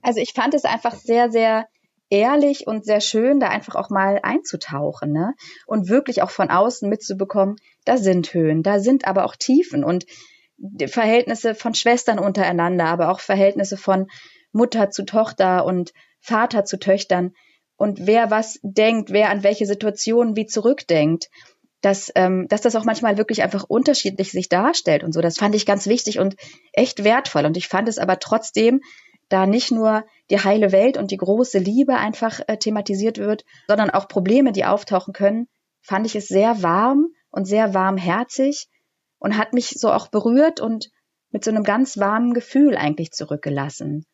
Also 0.00 0.20
ich 0.20 0.32
fand 0.34 0.54
es 0.54 0.64
einfach 0.64 0.94
sehr, 0.94 1.30
sehr 1.30 1.66
ehrlich 2.10 2.66
und 2.66 2.84
sehr 2.84 3.00
schön, 3.00 3.38
da 3.38 3.48
einfach 3.48 3.76
auch 3.76 3.88
mal 3.88 4.18
einzutauchen, 4.22 5.12
ne? 5.12 5.34
Und 5.66 5.88
wirklich 5.88 6.22
auch 6.22 6.30
von 6.30 6.50
außen 6.50 6.88
mitzubekommen, 6.88 7.56
da 7.84 7.96
sind 7.96 8.34
Höhen, 8.34 8.62
da 8.62 8.80
sind 8.80 9.06
aber 9.06 9.24
auch 9.24 9.36
Tiefen 9.36 9.84
und 9.84 10.04
Verhältnisse 10.86 11.54
von 11.54 11.74
Schwestern 11.74 12.18
untereinander, 12.18 12.86
aber 12.86 13.10
auch 13.10 13.20
Verhältnisse 13.20 13.76
von 13.76 14.08
Mutter 14.52 14.90
zu 14.90 15.04
Tochter 15.04 15.64
und 15.64 15.92
Vater 16.20 16.64
zu 16.64 16.78
Töchtern 16.78 17.32
und 17.76 18.06
wer 18.06 18.30
was 18.30 18.60
denkt, 18.62 19.10
wer 19.10 19.30
an 19.30 19.42
welche 19.42 19.66
Situationen 19.66 20.36
wie 20.36 20.46
zurückdenkt, 20.46 21.30
dass, 21.80 22.12
ähm, 22.14 22.46
dass 22.48 22.60
das 22.60 22.76
auch 22.76 22.84
manchmal 22.84 23.18
wirklich 23.18 23.42
einfach 23.42 23.64
unterschiedlich 23.64 24.30
sich 24.30 24.48
darstellt 24.48 25.02
und 25.02 25.12
so. 25.12 25.20
Das 25.20 25.36
fand 25.36 25.54
ich 25.54 25.66
ganz 25.66 25.88
wichtig 25.88 26.20
und 26.20 26.36
echt 26.72 27.02
wertvoll. 27.02 27.44
Und 27.44 27.56
ich 27.56 27.66
fand 27.66 27.88
es 27.88 27.98
aber 27.98 28.20
trotzdem, 28.20 28.80
da 29.28 29.46
nicht 29.46 29.72
nur 29.72 30.04
die 30.30 30.38
heile 30.38 30.72
Welt 30.72 30.96
und 30.96 31.10
die 31.10 31.16
große 31.16 31.58
Liebe 31.58 31.96
einfach 31.96 32.40
äh, 32.46 32.56
thematisiert 32.56 33.18
wird, 33.18 33.44
sondern 33.66 33.90
auch 33.90 34.06
Probleme, 34.06 34.52
die 34.52 34.64
auftauchen 34.64 35.12
können, 35.12 35.48
fand 35.80 36.06
ich 36.06 36.14
es 36.14 36.28
sehr 36.28 36.62
warm 36.62 37.08
und 37.30 37.46
sehr 37.46 37.74
warmherzig 37.74 38.68
und 39.18 39.36
hat 39.36 39.54
mich 39.54 39.70
so 39.70 39.90
auch 39.90 40.08
berührt 40.08 40.60
und 40.60 40.90
mit 41.30 41.44
so 41.44 41.50
einem 41.50 41.64
ganz 41.64 41.98
warmen 41.98 42.34
Gefühl 42.34 42.76
eigentlich 42.76 43.10
zurückgelassen. 43.10 44.04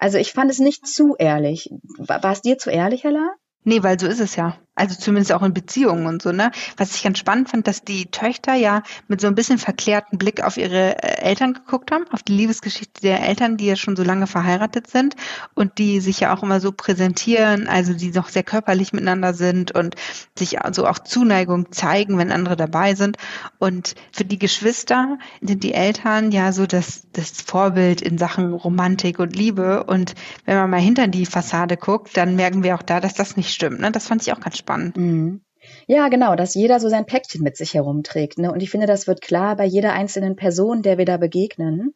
Also 0.00 0.16
ich 0.16 0.32
fand 0.32 0.50
es 0.50 0.58
nicht 0.58 0.86
zu 0.86 1.14
ehrlich. 1.18 1.68
War, 1.98 2.22
war 2.22 2.32
es 2.32 2.40
dir 2.40 2.56
zu 2.56 2.70
ehrlich, 2.70 3.04
Hella? 3.04 3.34
Nee, 3.64 3.82
weil 3.82 4.00
so 4.00 4.06
ist 4.06 4.20
es 4.20 4.34
ja. 4.34 4.56
Also 4.80 4.96
zumindest 4.98 5.32
auch 5.32 5.42
in 5.42 5.52
Beziehungen 5.52 6.06
und 6.06 6.22
so, 6.22 6.32
ne? 6.32 6.52
Was 6.78 6.96
ich 6.96 7.02
ganz 7.02 7.18
spannend 7.18 7.50
fand, 7.50 7.66
dass 7.66 7.84
die 7.84 8.06
Töchter 8.06 8.54
ja 8.54 8.82
mit 9.08 9.20
so 9.20 9.26
ein 9.26 9.34
bisschen 9.34 9.58
verklärten 9.58 10.16
Blick 10.16 10.42
auf 10.42 10.56
ihre 10.56 11.02
äh, 11.02 11.20
Eltern 11.20 11.52
geguckt 11.52 11.92
haben, 11.92 12.06
auf 12.10 12.22
die 12.22 12.32
Liebesgeschichte 12.32 13.02
der 13.02 13.22
Eltern, 13.22 13.58
die 13.58 13.66
ja 13.66 13.76
schon 13.76 13.94
so 13.94 14.02
lange 14.02 14.26
verheiratet 14.26 14.86
sind 14.86 15.16
und 15.54 15.76
die 15.76 16.00
sich 16.00 16.20
ja 16.20 16.34
auch 16.34 16.42
immer 16.42 16.60
so 16.60 16.72
präsentieren, 16.72 17.68
also 17.68 17.92
die 17.92 18.10
noch 18.10 18.30
sehr 18.30 18.42
körperlich 18.42 18.94
miteinander 18.94 19.34
sind 19.34 19.72
und 19.72 19.96
sich 20.34 20.62
also 20.62 20.86
auch 20.86 21.00
Zuneigung 21.00 21.70
zeigen, 21.72 22.16
wenn 22.16 22.32
andere 22.32 22.56
dabei 22.56 22.94
sind. 22.94 23.18
Und 23.58 23.94
für 24.12 24.24
die 24.24 24.38
Geschwister 24.38 25.18
sind 25.42 25.62
die 25.62 25.74
Eltern 25.74 26.32
ja 26.32 26.52
so 26.52 26.66
das, 26.66 27.02
das 27.12 27.32
Vorbild 27.32 28.00
in 28.00 28.16
Sachen 28.16 28.54
Romantik 28.54 29.18
und 29.18 29.36
Liebe. 29.36 29.84
Und 29.84 30.14
wenn 30.46 30.56
man 30.56 30.70
mal 30.70 30.80
hinter 30.80 31.06
die 31.06 31.26
Fassade 31.26 31.76
guckt, 31.76 32.16
dann 32.16 32.34
merken 32.34 32.62
wir 32.62 32.76
auch 32.76 32.82
da, 32.82 32.98
dass 32.98 33.12
das 33.12 33.36
nicht 33.36 33.52
stimmt. 33.52 33.80
Ne? 33.80 33.92
Das 33.92 34.06
fand 34.06 34.22
ich 34.22 34.32
auch 34.32 34.40
ganz 34.40 34.56
spannend 34.56 34.69
spannend. 34.70 34.96
Mhm. 34.96 35.40
Ja, 35.86 36.08
genau, 36.08 36.36
dass 36.36 36.54
jeder 36.54 36.80
so 36.80 36.88
sein 36.88 37.04
Päckchen 37.04 37.42
mit 37.42 37.56
sich 37.56 37.74
herumträgt. 37.74 38.38
Ne? 38.38 38.50
Und 38.50 38.62
ich 38.62 38.70
finde, 38.70 38.86
das 38.86 39.06
wird 39.06 39.20
klar 39.20 39.56
bei 39.56 39.66
jeder 39.66 39.92
einzelnen 39.92 40.36
Person, 40.36 40.82
der 40.82 40.96
wir 40.96 41.04
da 41.04 41.18
begegnen. 41.18 41.94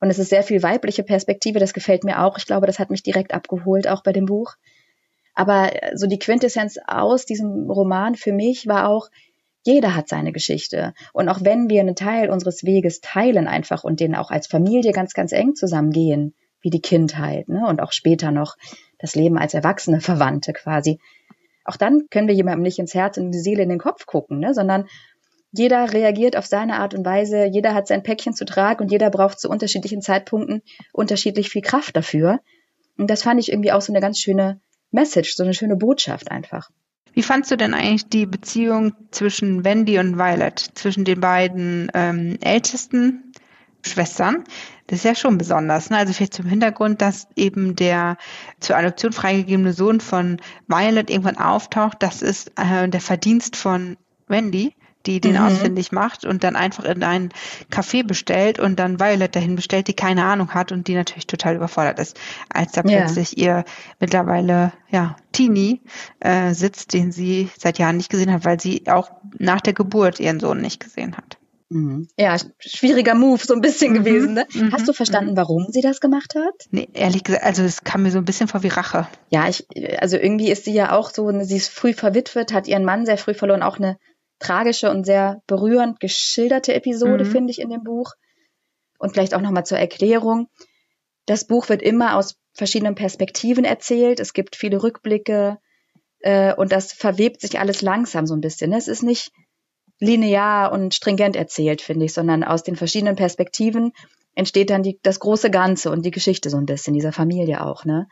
Und 0.00 0.10
es 0.10 0.18
ist 0.18 0.30
sehr 0.30 0.42
viel 0.42 0.62
weibliche 0.62 1.02
Perspektive, 1.02 1.58
das 1.58 1.74
gefällt 1.74 2.02
mir 2.02 2.24
auch. 2.24 2.38
Ich 2.38 2.46
glaube, 2.46 2.66
das 2.66 2.78
hat 2.78 2.90
mich 2.90 3.02
direkt 3.02 3.34
abgeholt, 3.34 3.86
auch 3.88 4.02
bei 4.02 4.12
dem 4.12 4.26
Buch. 4.26 4.54
Aber 5.34 5.70
äh, 5.74 5.96
so 5.96 6.06
die 6.06 6.18
Quintessenz 6.18 6.78
aus 6.86 7.26
diesem 7.26 7.70
Roman 7.70 8.14
für 8.14 8.32
mich 8.32 8.66
war 8.66 8.88
auch, 8.88 9.08
jeder 9.64 9.94
hat 9.94 10.08
seine 10.08 10.32
Geschichte. 10.32 10.92
Und 11.12 11.28
auch 11.28 11.40
wenn 11.42 11.70
wir 11.70 11.80
einen 11.80 11.94
Teil 11.94 12.30
unseres 12.30 12.64
Weges 12.64 13.00
teilen 13.00 13.46
einfach 13.46 13.84
und 13.84 14.00
den 14.00 14.16
auch 14.16 14.30
als 14.30 14.46
Familie 14.48 14.92
ganz, 14.92 15.12
ganz 15.12 15.30
eng 15.30 15.54
zusammengehen, 15.54 16.34
wie 16.62 16.70
die 16.70 16.80
Kindheit, 16.80 17.48
ne? 17.48 17.66
Und 17.68 17.80
auch 17.80 17.92
später 17.92 18.30
noch 18.30 18.56
das 18.98 19.14
Leben 19.14 19.36
als 19.36 19.52
erwachsene 19.52 20.00
Verwandte 20.00 20.52
quasi, 20.52 20.98
auch 21.64 21.76
dann 21.76 22.08
können 22.10 22.28
wir 22.28 22.34
jemandem 22.34 22.62
nicht 22.62 22.78
ins 22.78 22.94
Herz, 22.94 23.16
in 23.16 23.30
die 23.30 23.38
Seele, 23.38 23.62
in 23.62 23.68
den 23.68 23.78
Kopf 23.78 24.06
gucken, 24.06 24.38
ne? 24.38 24.54
sondern 24.54 24.86
jeder 25.52 25.92
reagiert 25.92 26.36
auf 26.36 26.46
seine 26.46 26.76
Art 26.76 26.94
und 26.94 27.04
Weise, 27.04 27.44
jeder 27.44 27.74
hat 27.74 27.86
sein 27.86 28.02
Päckchen 28.02 28.32
zu 28.32 28.44
tragen 28.44 28.82
und 28.82 28.90
jeder 28.90 29.10
braucht 29.10 29.38
zu 29.38 29.50
unterschiedlichen 29.50 30.00
Zeitpunkten 30.00 30.62
unterschiedlich 30.92 31.50
viel 31.50 31.62
Kraft 31.62 31.94
dafür. 31.94 32.40
Und 32.96 33.10
das 33.10 33.22
fand 33.22 33.38
ich 33.38 33.50
irgendwie 33.52 33.72
auch 33.72 33.82
so 33.82 33.92
eine 33.92 34.00
ganz 34.00 34.18
schöne 34.18 34.60
Message, 34.90 35.34
so 35.34 35.42
eine 35.42 35.54
schöne 35.54 35.76
Botschaft 35.76 36.30
einfach. 36.30 36.70
Wie 37.12 37.22
fandst 37.22 37.50
du 37.50 37.56
denn 37.56 37.74
eigentlich 37.74 38.08
die 38.08 38.24
Beziehung 38.24 38.94
zwischen 39.10 39.64
Wendy 39.64 39.98
und 39.98 40.16
Violet, 40.16 40.58
zwischen 40.58 41.04
den 41.04 41.20
beiden 41.20 41.90
ähm, 41.92 42.38
ältesten 42.40 43.32
Schwestern? 43.82 44.44
Das 44.86 44.98
ist 44.98 45.04
ja 45.04 45.14
schon 45.14 45.38
besonders. 45.38 45.90
Ne? 45.90 45.98
Also 45.98 46.12
vielleicht 46.12 46.34
zum 46.34 46.46
Hintergrund, 46.46 47.00
dass 47.00 47.26
eben 47.36 47.76
der 47.76 48.16
zur 48.60 48.76
Adoption 48.76 49.12
freigegebene 49.12 49.72
Sohn 49.72 50.00
von 50.00 50.40
Violet 50.68 51.10
irgendwann 51.10 51.38
auftaucht. 51.38 51.98
Das 52.00 52.22
ist 52.22 52.52
äh, 52.56 52.88
der 52.88 53.00
Verdienst 53.00 53.56
von 53.56 53.96
Wendy, 54.28 54.74
die 55.06 55.20
den 55.20 55.32
mhm. 55.32 55.42
ausfindig 55.42 55.92
macht 55.92 56.24
und 56.24 56.44
dann 56.44 56.56
einfach 56.56 56.84
in 56.84 57.02
ein 57.02 57.30
Café 57.70 58.06
bestellt 58.06 58.58
und 58.58 58.78
dann 58.78 59.00
Violet 59.00 59.34
dahin 59.34 59.56
bestellt, 59.56 59.88
die 59.88 59.94
keine 59.94 60.24
Ahnung 60.24 60.54
hat 60.54 60.72
und 60.72 60.88
die 60.88 60.94
natürlich 60.94 61.26
total 61.26 61.56
überfordert 61.56 61.98
ist, 61.98 62.18
als 62.52 62.72
da 62.72 62.82
ja. 62.84 62.98
plötzlich 62.98 63.38
ihr 63.38 63.64
mittlerweile 63.98 64.72
ja 64.90 65.16
Teenie 65.32 65.80
äh, 66.20 66.54
sitzt, 66.54 66.92
den 66.92 67.12
sie 67.12 67.50
seit 67.58 67.78
Jahren 67.78 67.96
nicht 67.96 68.10
gesehen 68.10 68.32
hat, 68.32 68.44
weil 68.44 68.60
sie 68.60 68.84
auch 68.88 69.10
nach 69.38 69.60
der 69.60 69.72
Geburt 69.72 70.20
ihren 70.20 70.40
Sohn 70.40 70.60
nicht 70.60 70.80
gesehen 70.80 71.16
hat. 71.16 71.38
Mhm. 71.72 72.08
Ja, 72.18 72.36
schwieriger 72.58 73.14
Move, 73.14 73.42
so 73.44 73.54
ein 73.54 73.60
bisschen 73.60 73.92
mhm. 73.92 73.96
gewesen. 73.96 74.34
Ne? 74.34 74.46
Mhm. 74.52 74.72
Hast 74.72 74.86
du 74.86 74.92
verstanden, 74.92 75.32
mhm. 75.32 75.36
warum 75.36 75.66
sie 75.70 75.80
das 75.80 76.00
gemacht 76.00 76.34
hat? 76.34 76.66
Nee, 76.70 76.88
ehrlich 76.92 77.24
gesagt, 77.24 77.44
also 77.44 77.62
es 77.62 77.82
kam 77.82 78.02
mir 78.02 78.10
so 78.10 78.18
ein 78.18 78.24
bisschen 78.24 78.48
vor 78.48 78.62
wie 78.62 78.68
Rache. 78.68 79.08
Ja, 79.30 79.48
ich, 79.48 79.66
also 80.00 80.16
irgendwie 80.16 80.50
ist 80.50 80.64
sie 80.64 80.74
ja 80.74 80.92
auch 80.92 81.10
so, 81.10 81.30
sie 81.42 81.56
ist 81.56 81.70
früh 81.70 81.94
verwitwet, 81.94 82.52
hat 82.52 82.68
ihren 82.68 82.84
Mann 82.84 83.06
sehr 83.06 83.18
früh 83.18 83.34
verloren, 83.34 83.62
auch 83.62 83.78
eine 83.78 83.96
tragische 84.38 84.90
und 84.90 85.04
sehr 85.04 85.42
berührend 85.46 86.00
geschilderte 86.00 86.74
Episode, 86.74 87.24
mhm. 87.24 87.30
finde 87.30 87.50
ich, 87.50 87.60
in 87.60 87.70
dem 87.70 87.84
Buch. 87.84 88.12
Und 88.98 89.12
vielleicht 89.12 89.34
auch 89.34 89.40
nochmal 89.40 89.64
zur 89.64 89.78
Erklärung. 89.78 90.48
Das 91.26 91.46
Buch 91.46 91.68
wird 91.68 91.82
immer 91.82 92.16
aus 92.16 92.36
verschiedenen 92.52 92.94
Perspektiven 92.94 93.64
erzählt. 93.64 94.20
Es 94.20 94.32
gibt 94.32 94.56
viele 94.56 94.82
Rückblicke 94.82 95.58
äh, 96.20 96.54
und 96.54 96.72
das 96.72 96.92
verwebt 96.92 97.40
sich 97.40 97.58
alles 97.58 97.82
langsam 97.82 98.26
so 98.26 98.34
ein 98.34 98.40
bisschen. 98.40 98.70
Ne? 98.70 98.76
Es 98.76 98.88
ist 98.88 99.02
nicht 99.02 99.32
linear 100.02 100.72
und 100.72 100.94
stringent 100.94 101.36
erzählt, 101.36 101.80
finde 101.80 102.06
ich, 102.06 102.12
sondern 102.12 102.42
aus 102.42 102.64
den 102.64 102.74
verschiedenen 102.74 103.14
Perspektiven 103.14 103.92
entsteht 104.34 104.70
dann 104.70 104.82
die, 104.82 104.98
das 105.02 105.20
große 105.20 105.48
Ganze 105.48 105.92
und 105.92 106.04
die 106.04 106.10
Geschichte 106.10 106.50
so 106.50 106.56
ein 106.56 106.66
bisschen, 106.66 106.92
dieser 106.92 107.12
Familie 107.12 107.64
auch, 107.64 107.84
ne? 107.84 108.08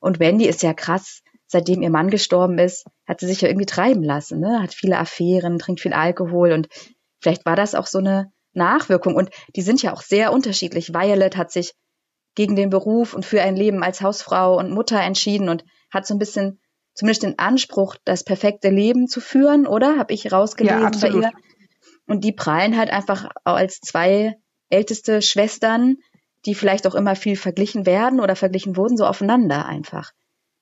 Und 0.00 0.20
Wendy 0.20 0.46
ist 0.46 0.62
ja 0.62 0.74
krass, 0.74 1.22
seitdem 1.46 1.80
ihr 1.80 1.88
Mann 1.88 2.10
gestorben 2.10 2.58
ist, 2.58 2.84
hat 3.06 3.20
sie 3.20 3.26
sich 3.26 3.40
ja 3.40 3.48
irgendwie 3.48 3.64
treiben 3.64 4.02
lassen, 4.02 4.38
ne? 4.38 4.60
Hat 4.62 4.74
viele 4.74 4.98
Affären, 4.98 5.58
trinkt 5.58 5.80
viel 5.80 5.94
Alkohol 5.94 6.52
und 6.52 6.68
vielleicht 7.20 7.46
war 7.46 7.56
das 7.56 7.74
auch 7.74 7.86
so 7.86 7.98
eine 7.98 8.30
Nachwirkung. 8.52 9.14
Und 9.14 9.30
die 9.56 9.62
sind 9.62 9.82
ja 9.82 9.94
auch 9.94 10.02
sehr 10.02 10.30
unterschiedlich. 10.30 10.92
Violet 10.92 11.38
hat 11.38 11.50
sich 11.50 11.72
gegen 12.34 12.54
den 12.54 12.68
Beruf 12.68 13.14
und 13.14 13.24
für 13.24 13.40
ein 13.40 13.56
Leben 13.56 13.82
als 13.82 14.02
Hausfrau 14.02 14.58
und 14.58 14.72
Mutter 14.72 15.00
entschieden 15.00 15.48
und 15.48 15.64
hat 15.90 16.06
so 16.06 16.14
ein 16.14 16.18
bisschen 16.18 16.60
zumindest 16.94 17.24
den 17.24 17.38
Anspruch, 17.38 17.96
das 18.04 18.24
perfekte 18.24 18.70
Leben 18.70 19.08
zu 19.08 19.20
führen, 19.20 19.66
oder? 19.66 19.98
Habe 19.98 20.14
ich 20.14 20.32
rausgelesen 20.32 20.82
ja, 20.82 20.90
bei 20.90 21.08
ihr. 21.08 21.32
Und 22.06 22.24
die 22.24 22.32
prallen 22.32 22.76
halt 22.76 22.90
einfach 22.90 23.28
als 23.44 23.80
zwei 23.80 24.36
älteste 24.70 25.22
Schwestern, 25.22 25.96
die 26.46 26.54
vielleicht 26.54 26.86
auch 26.86 26.94
immer 26.94 27.16
viel 27.16 27.36
verglichen 27.36 27.86
werden 27.86 28.20
oder 28.20 28.36
verglichen 28.36 28.76
wurden, 28.76 28.96
so 28.96 29.06
aufeinander 29.06 29.66
einfach. 29.66 30.12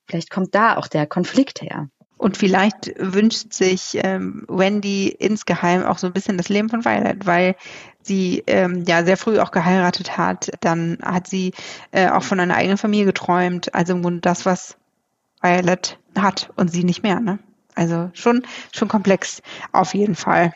Vielleicht 0.06 0.30
kommt 0.30 0.54
da 0.54 0.76
auch 0.76 0.86
der 0.86 1.06
Konflikt 1.06 1.62
her. 1.62 1.88
Und 2.16 2.36
vielleicht 2.36 2.92
wünscht 2.98 3.52
sich 3.52 3.98
ähm, 4.00 4.44
Wendy 4.46 5.08
insgeheim 5.08 5.82
auch 5.82 5.98
so 5.98 6.06
ein 6.06 6.12
bisschen 6.12 6.36
das 6.36 6.48
Leben 6.48 6.68
von 6.68 6.84
Violet, 6.84 7.26
weil 7.26 7.56
sie 8.00 8.44
ähm, 8.46 8.84
ja 8.86 9.04
sehr 9.04 9.16
früh 9.16 9.40
auch 9.40 9.50
geheiratet 9.50 10.16
hat. 10.16 10.50
Dann 10.60 10.98
hat 11.02 11.26
sie 11.26 11.52
äh, 11.90 12.08
auch 12.08 12.22
von 12.22 12.38
einer 12.38 12.54
eigenen 12.54 12.78
Familie 12.78 13.06
geträumt. 13.06 13.74
Also 13.74 13.94
im 13.94 14.02
Grunde 14.02 14.20
das, 14.20 14.46
was 14.46 14.76
Violet 15.40 15.98
hat 16.16 16.50
und 16.56 16.68
sie 16.68 16.84
nicht 16.84 17.02
mehr. 17.02 17.20
Ne? 17.20 17.38
Also 17.74 18.10
schon 18.12 18.42
schon 18.72 18.88
komplex 18.88 19.42
auf 19.72 19.94
jeden 19.94 20.14
Fall. 20.14 20.52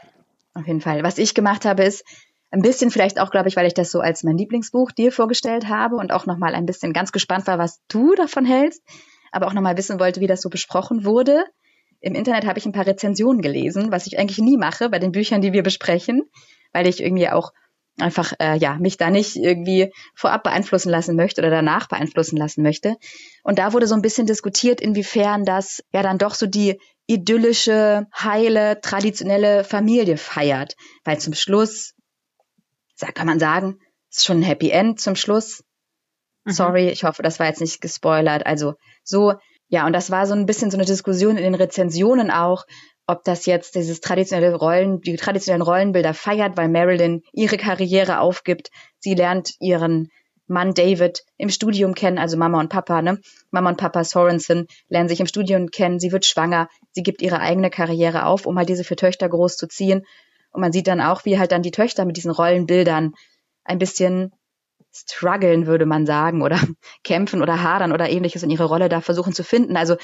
Auf 0.55 0.67
jeden 0.67 0.81
Fall. 0.81 1.03
Was 1.03 1.19
ich 1.19 1.35
gemacht 1.35 1.65
habe, 1.65 1.85
ist 1.85 2.05
ein 2.51 2.63
bisschen 2.63 2.91
vielleicht 2.91 3.21
auch, 3.21 3.31
glaube 3.31 3.49
ich, 3.49 3.57
weil 3.57 3.67
ich 3.67 3.75
das 3.75 3.91
so 3.91 4.01
als 4.01 4.23
mein 4.23 4.39
Lieblingsbuch 4.39 4.93
dir 4.93 5.13
vorgestellt 5.13 5.69
habe 5.69 5.97
und 5.97 6.13
auch 6.13 6.27
nochmal 6.27 6.55
ein 6.55 6.67
bisschen 6.67 6.93
ganz 6.93 7.13
gespannt 7.13 7.47
war, 7.47 7.59
was 7.59 7.81
du 7.89 8.15
davon 8.15 8.45
hältst 8.45 8.83
aber 9.37 9.47
auch 9.47 9.53
nochmal 9.53 9.77
wissen 9.77 10.01
wollte, 10.01 10.21
wie 10.21 10.27
das 10.27 10.41
so 10.41 10.49
besprochen 10.49 11.05
wurde. 11.05 11.45
Im 12.01 12.15
Internet 12.15 12.47
habe 12.47 12.59
ich 12.59 12.67
ein 12.67 12.73
paar 12.73 12.87
Rezensionen 12.87 13.43
gelesen, 13.43 13.93
was 13.93 14.07
ich 14.07 14.19
eigentlich 14.19 14.39
nie 14.39 14.57
mache 14.57 14.89
bei 14.89 14.99
den 14.99 15.13
Büchern, 15.13 15.43
die 15.43 15.53
wir 15.53 15.63
besprechen, 15.63 16.23
weil 16.73 16.87
ich 16.87 17.03
irgendwie 17.03 17.29
auch 17.29 17.53
einfach 17.99 18.33
äh, 18.41 18.57
ja 18.59 18.77
mich 18.79 18.97
da 18.97 19.11
nicht 19.11 19.37
irgendwie 19.37 19.93
vorab 20.15 20.43
beeinflussen 20.43 20.91
lassen 20.91 21.17
möchte 21.17 21.41
oder 21.41 21.51
danach 21.51 21.89
beeinflussen 21.89 22.37
lassen 22.37 22.63
möchte. 22.63 22.97
Und 23.43 23.59
da 23.59 23.73
wurde 23.73 23.87
so 23.87 23.95
ein 23.95 24.03
bisschen 24.03 24.27
diskutiert, 24.27 24.81
inwiefern 24.81 25.45
das 25.45 25.83
ja 25.93 26.03
dann 26.03 26.19
doch 26.19 26.35
so 26.35 26.47
die 26.47 26.79
idyllische, 27.07 28.07
heile, 28.15 28.81
traditionelle 28.81 29.65
Familie 29.65 30.17
feiert, 30.17 30.77
weil 31.05 31.19
zum 31.19 31.35
Schluss, 31.35 31.95
da 32.99 33.13
kann 33.13 33.27
man 33.27 33.39
sagen, 33.39 33.79
ist 34.11 34.25
schon 34.25 34.41
ein 34.41 34.43
Happy 34.43 34.71
End 34.71 35.01
zum 35.01 35.17
Schluss. 35.17 35.63
Mhm. 36.45 36.53
Sorry, 36.53 36.89
ich 36.89 37.05
hoffe, 37.05 37.23
das 37.23 37.39
war 37.39 37.47
jetzt 37.47 37.61
nicht 37.61 37.81
gespoilert. 37.81 38.47
Also 38.47 38.75
so, 39.05 39.35
ja, 39.69 39.87
und 39.87 39.93
das 39.93 40.11
war 40.11 40.27
so 40.27 40.35
ein 40.35 40.47
bisschen 40.47 40.71
so 40.71 40.77
eine 40.77 40.85
Diskussion 40.85 41.37
in 41.37 41.43
den 41.43 41.55
Rezensionen 41.55 42.31
auch, 42.31 42.67
ob 43.07 43.25
das 43.25 43.47
jetzt 43.47 43.75
dieses 43.75 44.01
traditionelle 44.01 44.55
Rollen, 44.55 45.01
die 45.01 45.17
traditionellen 45.17 45.63
Rollenbilder 45.63 46.15
feiert, 46.15 46.57
weil 46.57 46.69
Marilyn 46.69 47.23
ihre 47.33 47.57
Karriere 47.57 48.21
aufgibt. 48.21 48.71
Sie 48.99 49.15
lernt 49.15 49.55
ihren 49.61 50.11
Mann 50.49 50.75
David 50.75 51.25
im 51.37 51.49
Studium 51.49 51.95
kennen, 51.95 52.19
also 52.19 52.37
Mama 52.37 52.61
und 52.61 52.69
Papa, 52.69 53.03
ne? 53.03 53.21
Mama 53.51 53.71
und 53.71 53.79
Papa 53.79 54.05
Sorensen 54.05 54.67
lernen 54.89 55.09
sich 55.09 55.21
im 55.21 55.27
Studium 55.27 55.71
kennen. 55.71 55.99
Sie 55.99 56.13
wird 56.13 56.25
schwanger. 56.25 56.69
Sie 56.93 57.03
gibt 57.03 57.23
ihre 57.23 57.41
eigene 57.41 57.71
Karriere 57.71 58.27
auf, 58.27 58.47
um 58.47 58.57
halt 58.57 58.69
diese 58.69 58.85
für 58.85 58.97
Töchter 58.97 59.29
groß 59.29 59.57
zu 59.57 59.67
ziehen. 59.67 60.05
Und 60.53 60.61
man 60.61 60.73
sieht 60.73 60.87
dann 60.87 61.01
auch, 61.01 61.25
wie 61.25 61.39
halt 61.39 61.51
dann 61.51 61.63
die 61.63 61.73
Töchter 61.73 62.05
mit 62.05 62.17
diesen 62.17 62.31
Rollenbildern 62.31 63.15
ein 63.65 63.79
bisschen 63.79 64.33
strugglen, 65.01 65.67
würde 65.67 65.87
man 65.87 66.07
sagen, 66.07 66.43
oder 66.43 66.61
kämpfen 67.05 67.43
oder 67.43 67.63
hadern 67.63 67.93
oder 67.93 68.09
ähnliches 68.09 68.43
in 68.43 68.51
ihre 68.51 68.65
Rolle 68.65 68.89
da 68.89 69.01
versuchen 69.01 69.33
zu 69.33 69.45
finden. 69.45 69.77
Also 69.77 69.97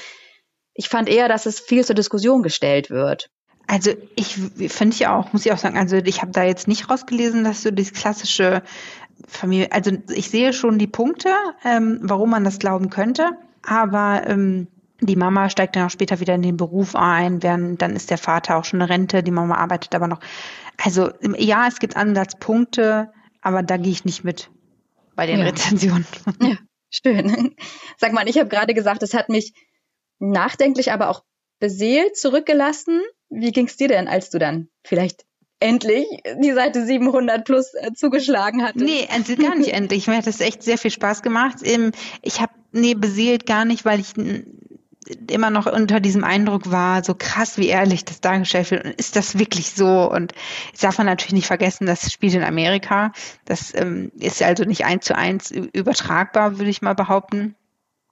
ich 0.73 0.89
fand 0.89 1.09
eher, 1.09 1.27
dass 1.27 1.45
es 1.45 1.59
viel 1.59 1.85
zur 1.85 1.95
Diskussion 1.95 2.43
gestellt 2.43 2.89
wird. 2.89 3.29
Also 3.67 3.91
ich 4.15 4.35
finde 4.71 4.95
ich 4.95 5.07
auch, 5.07 5.31
muss 5.31 5.45
ich 5.45 5.51
auch 5.51 5.57
sagen, 5.57 5.77
also 5.77 5.95
ich 5.95 6.21
habe 6.21 6.31
da 6.31 6.43
jetzt 6.43 6.67
nicht 6.67 6.89
rausgelesen, 6.89 7.43
dass 7.43 7.61
so 7.61 7.71
das 7.71 7.93
klassische 7.93 8.61
Familie, 9.27 9.71
also 9.71 9.91
ich 10.13 10.29
sehe 10.29 10.51
schon 10.53 10.79
die 10.79 10.87
Punkte, 10.87 11.29
ähm, 11.63 11.99
warum 12.01 12.31
man 12.31 12.43
das 12.43 12.59
glauben 12.59 12.89
könnte, 12.89 13.31
aber 13.65 14.23
ähm, 14.27 14.67
die 14.99 15.15
Mama 15.15 15.49
steigt 15.49 15.75
dann 15.75 15.85
auch 15.85 15.89
später 15.89 16.19
wieder 16.19 16.35
in 16.35 16.41
den 16.41 16.57
Beruf 16.57 16.95
ein, 16.95 17.41
während 17.43 17.81
dann 17.81 17.95
ist 17.95 18.09
der 18.09 18.17
Vater 18.17 18.57
auch 18.57 18.65
schon 18.65 18.81
eine 18.81 18.89
Rente, 18.89 19.23
die 19.23 19.31
Mama 19.31 19.55
arbeitet 19.55 19.95
aber 19.95 20.07
noch. 20.07 20.19
Also 20.83 21.11
ja, 21.37 21.67
es 21.67 21.79
gibt 21.79 21.95
Ansatzpunkte, 21.95 23.11
aber 23.41 23.63
da 23.63 23.77
gehe 23.77 23.91
ich 23.91 24.05
nicht 24.05 24.23
mit 24.23 24.49
bei 25.15 25.25
den 25.25 25.39
ja. 25.39 25.45
Rezensionen. 25.45 26.05
Ja, 26.41 26.57
schön. 26.89 27.55
Sag 27.97 28.13
mal, 28.13 28.27
ich 28.27 28.37
habe 28.37 28.49
gerade 28.49 28.73
gesagt, 28.73 29.03
es 29.03 29.13
hat 29.13 29.29
mich 29.29 29.53
nachdenklich, 30.19 30.91
aber 30.91 31.09
auch 31.09 31.23
beseelt 31.59 32.17
zurückgelassen. 32.17 33.01
Wie 33.29 33.51
ging 33.51 33.67
es 33.67 33.77
dir 33.77 33.87
denn, 33.87 34.07
als 34.07 34.29
du 34.29 34.39
dann 34.39 34.69
vielleicht 34.83 35.25
endlich 35.59 36.05
die 36.41 36.51
Seite 36.51 36.85
700 36.85 37.45
plus 37.45 37.73
äh, 37.73 37.93
zugeschlagen 37.93 38.63
hattest? 38.63 38.85
Nee, 38.85 39.07
gar 39.37 39.55
nicht 39.55 39.69
endlich. 39.73 40.07
Mir 40.07 40.17
hat 40.17 40.27
das 40.27 40.41
echt 40.41 40.61
sehr 40.61 40.77
viel 40.77 40.91
Spaß 40.91 41.21
gemacht. 41.21 41.57
Ich 42.21 42.41
habe, 42.41 42.53
nee, 42.71 42.93
beseelt 42.93 43.45
gar 43.45 43.65
nicht, 43.65 43.85
weil 43.85 43.99
ich 43.99 44.13
immer 45.29 45.49
noch 45.49 45.65
unter 45.65 45.99
diesem 45.99 46.23
Eindruck 46.23 46.71
war, 46.71 47.03
so 47.03 47.15
krass, 47.15 47.57
wie 47.57 47.67
ehrlich 47.67 48.05
das 48.05 48.21
dargestellt 48.21 48.71
wird. 48.71 48.85
Und 48.85 48.91
ist 48.91 49.15
das 49.15 49.37
wirklich 49.37 49.71
so? 49.71 50.11
Und 50.11 50.33
jetzt 50.71 50.83
darf 50.83 50.97
man 50.97 51.07
natürlich 51.07 51.33
nicht 51.33 51.47
vergessen, 51.47 51.85
das 51.85 52.11
spielt 52.11 52.33
in 52.33 52.43
Amerika. 52.43 53.11
Das 53.45 53.73
ähm, 53.75 54.11
ist 54.19 54.41
also 54.41 54.63
nicht 54.63 54.85
eins 54.85 55.05
zu 55.05 55.15
eins 55.15 55.51
übertragbar, 55.51 56.57
würde 56.57 56.69
ich 56.69 56.81
mal 56.81 56.95
behaupten. 56.95 57.55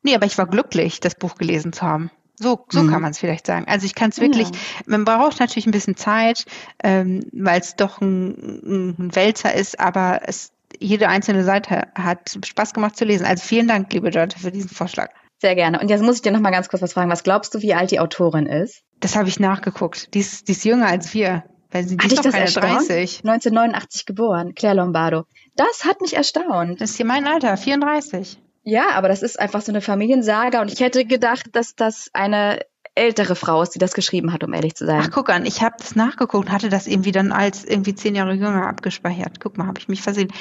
Nee, 0.04 0.16
aber 0.16 0.26
ich 0.26 0.38
war 0.38 0.48
glücklich, 0.48 1.00
das 1.00 1.16
Buch 1.16 1.36
gelesen 1.36 1.74
zu 1.74 1.84
haben. 1.84 2.12
So, 2.42 2.66
so 2.70 2.82
mhm. 2.82 2.90
kann 2.90 3.02
man 3.04 3.12
es 3.12 3.20
vielleicht 3.20 3.46
sagen. 3.46 3.66
Also 3.68 3.86
ich 3.86 3.94
kann 3.94 4.10
es 4.10 4.20
wirklich, 4.20 4.48
ja. 4.50 4.58
man 4.88 5.06
braucht 5.06 5.40
natürlich 5.40 5.68
ein 5.68 5.72
bisschen 5.72 5.96
Zeit, 5.96 6.46
ähm, 6.84 7.24
weil 7.32 7.62
es 7.62 7.76
doch 7.76 8.02
ein, 8.02 8.96
ein 8.98 9.16
Wälzer 9.16 9.54
ist, 9.54 9.80
aber 9.80 10.22
es, 10.26 10.52
jede 10.80 11.08
einzelne 11.08 11.44
Seite 11.44 11.90
hat 11.94 12.40
Spaß 12.44 12.74
gemacht 12.74 12.98
zu 12.98 13.06
lesen. 13.06 13.26
Also 13.28 13.44
vielen 13.46 13.68
Dank, 13.68 13.94
liebe 13.94 14.10
Leute, 14.10 14.40
für 14.40 14.52
diesen 14.52 14.70
Vorschlag. 14.70 15.12
Sehr 15.42 15.56
gerne. 15.56 15.80
Und 15.80 15.90
jetzt 15.90 16.04
muss 16.04 16.18
ich 16.18 16.22
dir 16.22 16.32
noch 16.32 16.40
mal 16.40 16.52
ganz 16.52 16.70
kurz 16.70 16.84
was 16.84 16.94
fragen. 16.94 17.10
Was 17.10 17.24
glaubst 17.24 17.56
du, 17.56 17.64
wie 17.64 17.74
alt 17.74 17.90
die 17.90 18.00
Autorin 18.00 18.46
ist? 18.46 18.84
Das 19.00 19.16
habe 19.16 19.28
ich 19.28 19.40
nachgeguckt. 19.40 20.14
Die 20.14 20.20
ist, 20.20 20.48
die 20.48 20.52
ist 20.52 20.64
jünger 20.64 20.86
als 20.86 21.16
wir. 21.16 21.44
Weil 21.72 21.84
sie 21.84 21.98
die 21.98 22.06
ist 22.06 22.20
doch 22.20 22.32
keine 22.32 22.46
erstaunt? 22.46 22.90
30. 22.90 23.22
1989 23.24 24.06
geboren, 24.06 24.54
Claire 24.54 24.76
Lombardo. 24.76 25.24
Das 25.56 25.84
hat 25.84 26.00
mich 26.00 26.16
erstaunt. 26.16 26.80
Das 26.80 26.92
ist 26.92 26.98
hier 26.98 27.08
mein 27.08 27.26
Alter, 27.26 27.58
34. 27.58 28.38
Ja, 28.64 28.90
aber 28.94 29.08
das 29.08 29.24
ist 29.24 29.40
einfach 29.40 29.62
so 29.62 29.72
eine 29.72 29.82
Familiensaga 29.82 30.62
und 30.62 30.72
ich 30.72 30.80
hätte 30.80 31.06
gedacht, 31.06 31.48
dass 31.54 31.76
das 31.76 32.12
eine 32.14 32.60
ältere 32.94 33.36
Frau 33.36 33.64
ist, 33.64 33.74
die 33.74 33.80
das 33.80 33.94
geschrieben 33.94 34.34
hat, 34.34 34.44
um 34.44 34.54
ehrlich 34.54 34.76
zu 34.76 34.86
sein. 34.86 35.02
Ach, 35.04 35.10
guck 35.12 35.30
an, 35.30 35.46
ich 35.46 35.64
habe 35.64 35.76
das 35.80 35.96
nachgeguckt 35.96 36.46
und 36.46 36.52
hatte 36.52 36.70
das 36.70 36.86
irgendwie 36.86 37.12
dann 37.12 37.32
als 37.32 37.64
irgendwie 37.64 37.96
zehn 37.96 38.14
Jahre 38.14 38.34
jünger 38.34 38.68
abgespeichert. 38.68 39.40
Guck 39.40 39.58
mal, 39.58 39.66
habe 39.66 39.80
ich 39.80 39.88
mich 39.88 40.02
versehen. 40.04 40.32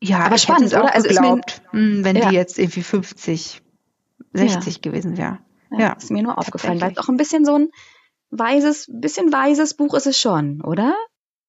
Ja, 0.00 0.18
aber 0.18 0.34
ich 0.34 0.42
spannend, 0.42 0.74
auch 0.74 0.82
oder? 0.82 1.00
geglaubt, 1.00 1.62
also 1.72 1.78
mir, 1.78 1.96
hm, 1.96 2.04
wenn 2.04 2.16
ja. 2.16 2.28
die 2.28 2.34
jetzt 2.34 2.58
irgendwie 2.58 2.82
50 2.82 3.61
60 4.32 4.76
ja. 4.76 4.80
gewesen 4.82 5.16
wäre. 5.16 5.38
Ja, 5.70 5.78
ja, 5.78 5.92
ist 5.92 6.10
mir 6.10 6.22
nur 6.22 6.38
aufgefallen, 6.38 6.80
weil 6.80 6.92
es 6.92 6.98
auch 6.98 7.08
ein 7.08 7.16
bisschen 7.16 7.44
so 7.44 7.56
ein 7.56 7.68
weises, 8.30 8.86
bisschen 8.88 9.32
weises 9.32 9.74
Buch 9.74 9.94
ist 9.94 10.06
es 10.06 10.20
schon, 10.20 10.60
oder? 10.62 10.94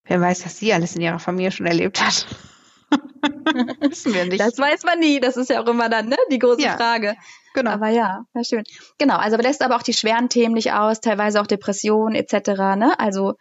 Wer 0.05 0.19
weiß, 0.19 0.45
was 0.45 0.57
sie 0.59 0.73
alles 0.73 0.95
in 0.95 1.01
ihrer 1.01 1.19
Familie 1.19 1.51
schon 1.51 1.65
erlebt 1.65 2.01
hat. 2.01 2.27
Wissen 3.79 4.13
wir 4.13 4.25
nicht. 4.25 4.39
Das 4.39 4.57
weiß 4.57 4.83
man 4.83 4.99
nie. 4.99 5.19
Das 5.19 5.37
ist 5.37 5.49
ja 5.49 5.61
auch 5.61 5.67
immer 5.67 5.89
dann 5.89 6.09
ne, 6.09 6.17
die 6.31 6.39
große 6.39 6.61
ja, 6.61 6.75
Frage. 6.75 7.15
Genau. 7.53 7.71
Aber 7.71 7.89
ja, 7.89 8.25
ja, 8.33 8.43
schön. 8.43 8.63
Genau, 8.97 9.15
also 9.15 9.37
lässt 9.37 9.61
aber 9.61 9.75
auch 9.75 9.83
die 9.83 9.93
schweren 9.93 10.29
Themen 10.29 10.53
nicht 10.53 10.73
aus, 10.73 10.99
teilweise 10.99 11.41
auch 11.41 11.47
Depressionen 11.47 12.15
etc. 12.15 12.49
Ne? 12.75 12.93
Also 12.97 13.35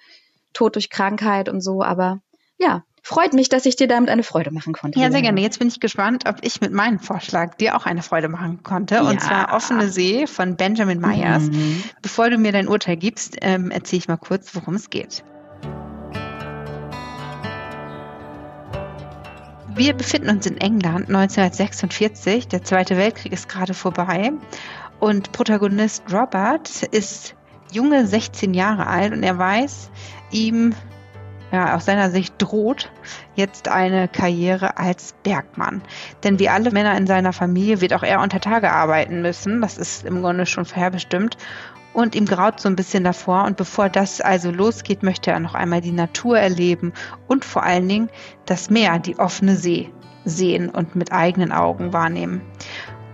Tod 0.53 0.77
durch 0.77 0.91
Krankheit 0.91 1.49
und 1.49 1.61
so. 1.61 1.83
Aber 1.83 2.21
ja, 2.59 2.85
Freut 3.05 3.33
mich, 3.33 3.49
dass 3.49 3.67
ich 3.67 3.75
dir 3.75 3.89
damit 3.89 4.11
eine 4.11 4.23
Freude 4.23 4.53
machen 4.53 4.73
konnte. 4.75 5.01
Ja, 5.01 5.11
sehr 5.11 5.23
gerne. 5.23 5.41
Jetzt 5.41 5.59
bin 5.59 5.67
ich 5.67 5.81
gespannt, 5.81 6.23
ob 6.29 6.37
ich 6.43 6.61
mit 6.61 6.73
meinem 6.73 7.01
Vorschlag 7.01 7.57
dir 7.57 7.77
auch 7.77 7.85
eine 7.85 8.01
Freude 8.01 8.29
machen 8.29 8.63
konnte. 8.63 8.95
Ja. 8.95 9.03
Und 9.03 9.21
zwar 9.21 9.53
Offene 9.53 9.89
See 9.89 10.29
von 10.29 10.55
Benjamin 10.57 11.01
Myers. 11.01 11.43
Mhm. 11.43 11.83
Bevor 12.01 12.31
du 12.31 12.39
mir 12.39 12.53
dein 12.53 12.69
Urteil 12.69 12.97
gibst, 12.97 13.39
ähm, 13.41 13.73
erzähle 13.73 13.99
ich 13.99 14.09
mal 14.09 14.19
kurz, 14.19 14.55
worum 14.55 14.75
es 14.75 14.89
geht. 14.89 15.25
Wir 19.75 19.95
befinden 19.95 20.31
uns 20.31 20.47
in 20.47 20.59
England 20.59 21.09
1946. 21.09 22.47
Der 22.47 22.63
Zweite 22.63 22.97
Weltkrieg 22.97 23.33
ist 23.33 23.49
gerade 23.49 23.75
vorbei. 23.75 24.33
Und 25.01 25.33
Protagonist 25.33 26.05
Robert 26.13 26.85
ist 26.93 27.35
junge 27.73 28.07
16 28.07 28.55
Jahre 28.55 28.87
alt 28.87 29.13
und 29.13 29.25
er 29.25 29.39
weiß, 29.39 29.91
ihm 30.31 30.77
ja, 31.53 31.77
aus 31.77 31.85
seiner 31.85 32.11
Sicht 32.11 32.35
droht 32.39 32.91
jetzt 33.35 33.69
eine 33.69 34.09
Karriere 34.09 34.79
als 34.79 35.15
Bergmann. 35.23 35.83
Denn 36.25 36.39
wie 36.39 36.49
alle 36.49 36.71
Männer 36.71 36.97
in 36.97 37.07
seiner 37.07 37.35
Familie 37.35 37.83
wird 37.83 37.93
auch 37.93 38.03
er 38.03 38.21
unter 38.21 38.41
Tage 38.41 38.73
arbeiten 38.73 39.21
müssen. 39.21 39.61
Das 39.61 39.77
ist 39.77 40.05
im 40.05 40.23
Grunde 40.23 40.47
schon 40.47 40.65
vorherbestimmt. 40.65 41.37
und 41.93 42.15
ihm 42.15 42.25
graut 42.25 42.59
so 42.59 42.71
ein 42.71 42.77
bisschen 42.77 43.05
davor. 43.05 43.45
Und 43.45 43.59
bevor 43.59 43.91
das 43.91 44.23
also 44.23 44.51
losgeht, 44.51 45.03
möchte 45.03 45.31
er 45.31 45.41
noch 45.41 45.55
einmal 45.55 45.83
die 45.83 45.93
Natur 45.93 46.39
erleben 46.39 46.95
und 47.29 47.45
vor 47.45 47.65
allen 47.65 47.87
Dingen 47.87 48.09
das 48.47 48.71
Meer, 48.71 48.99
die 48.99 49.19
offene 49.19 49.57
See 49.57 49.91
sehen 50.25 50.71
und 50.71 50.97
mit 50.97 51.13
eigenen 51.13 51.53
Augen 51.53 51.93
wahrnehmen. 51.93 52.41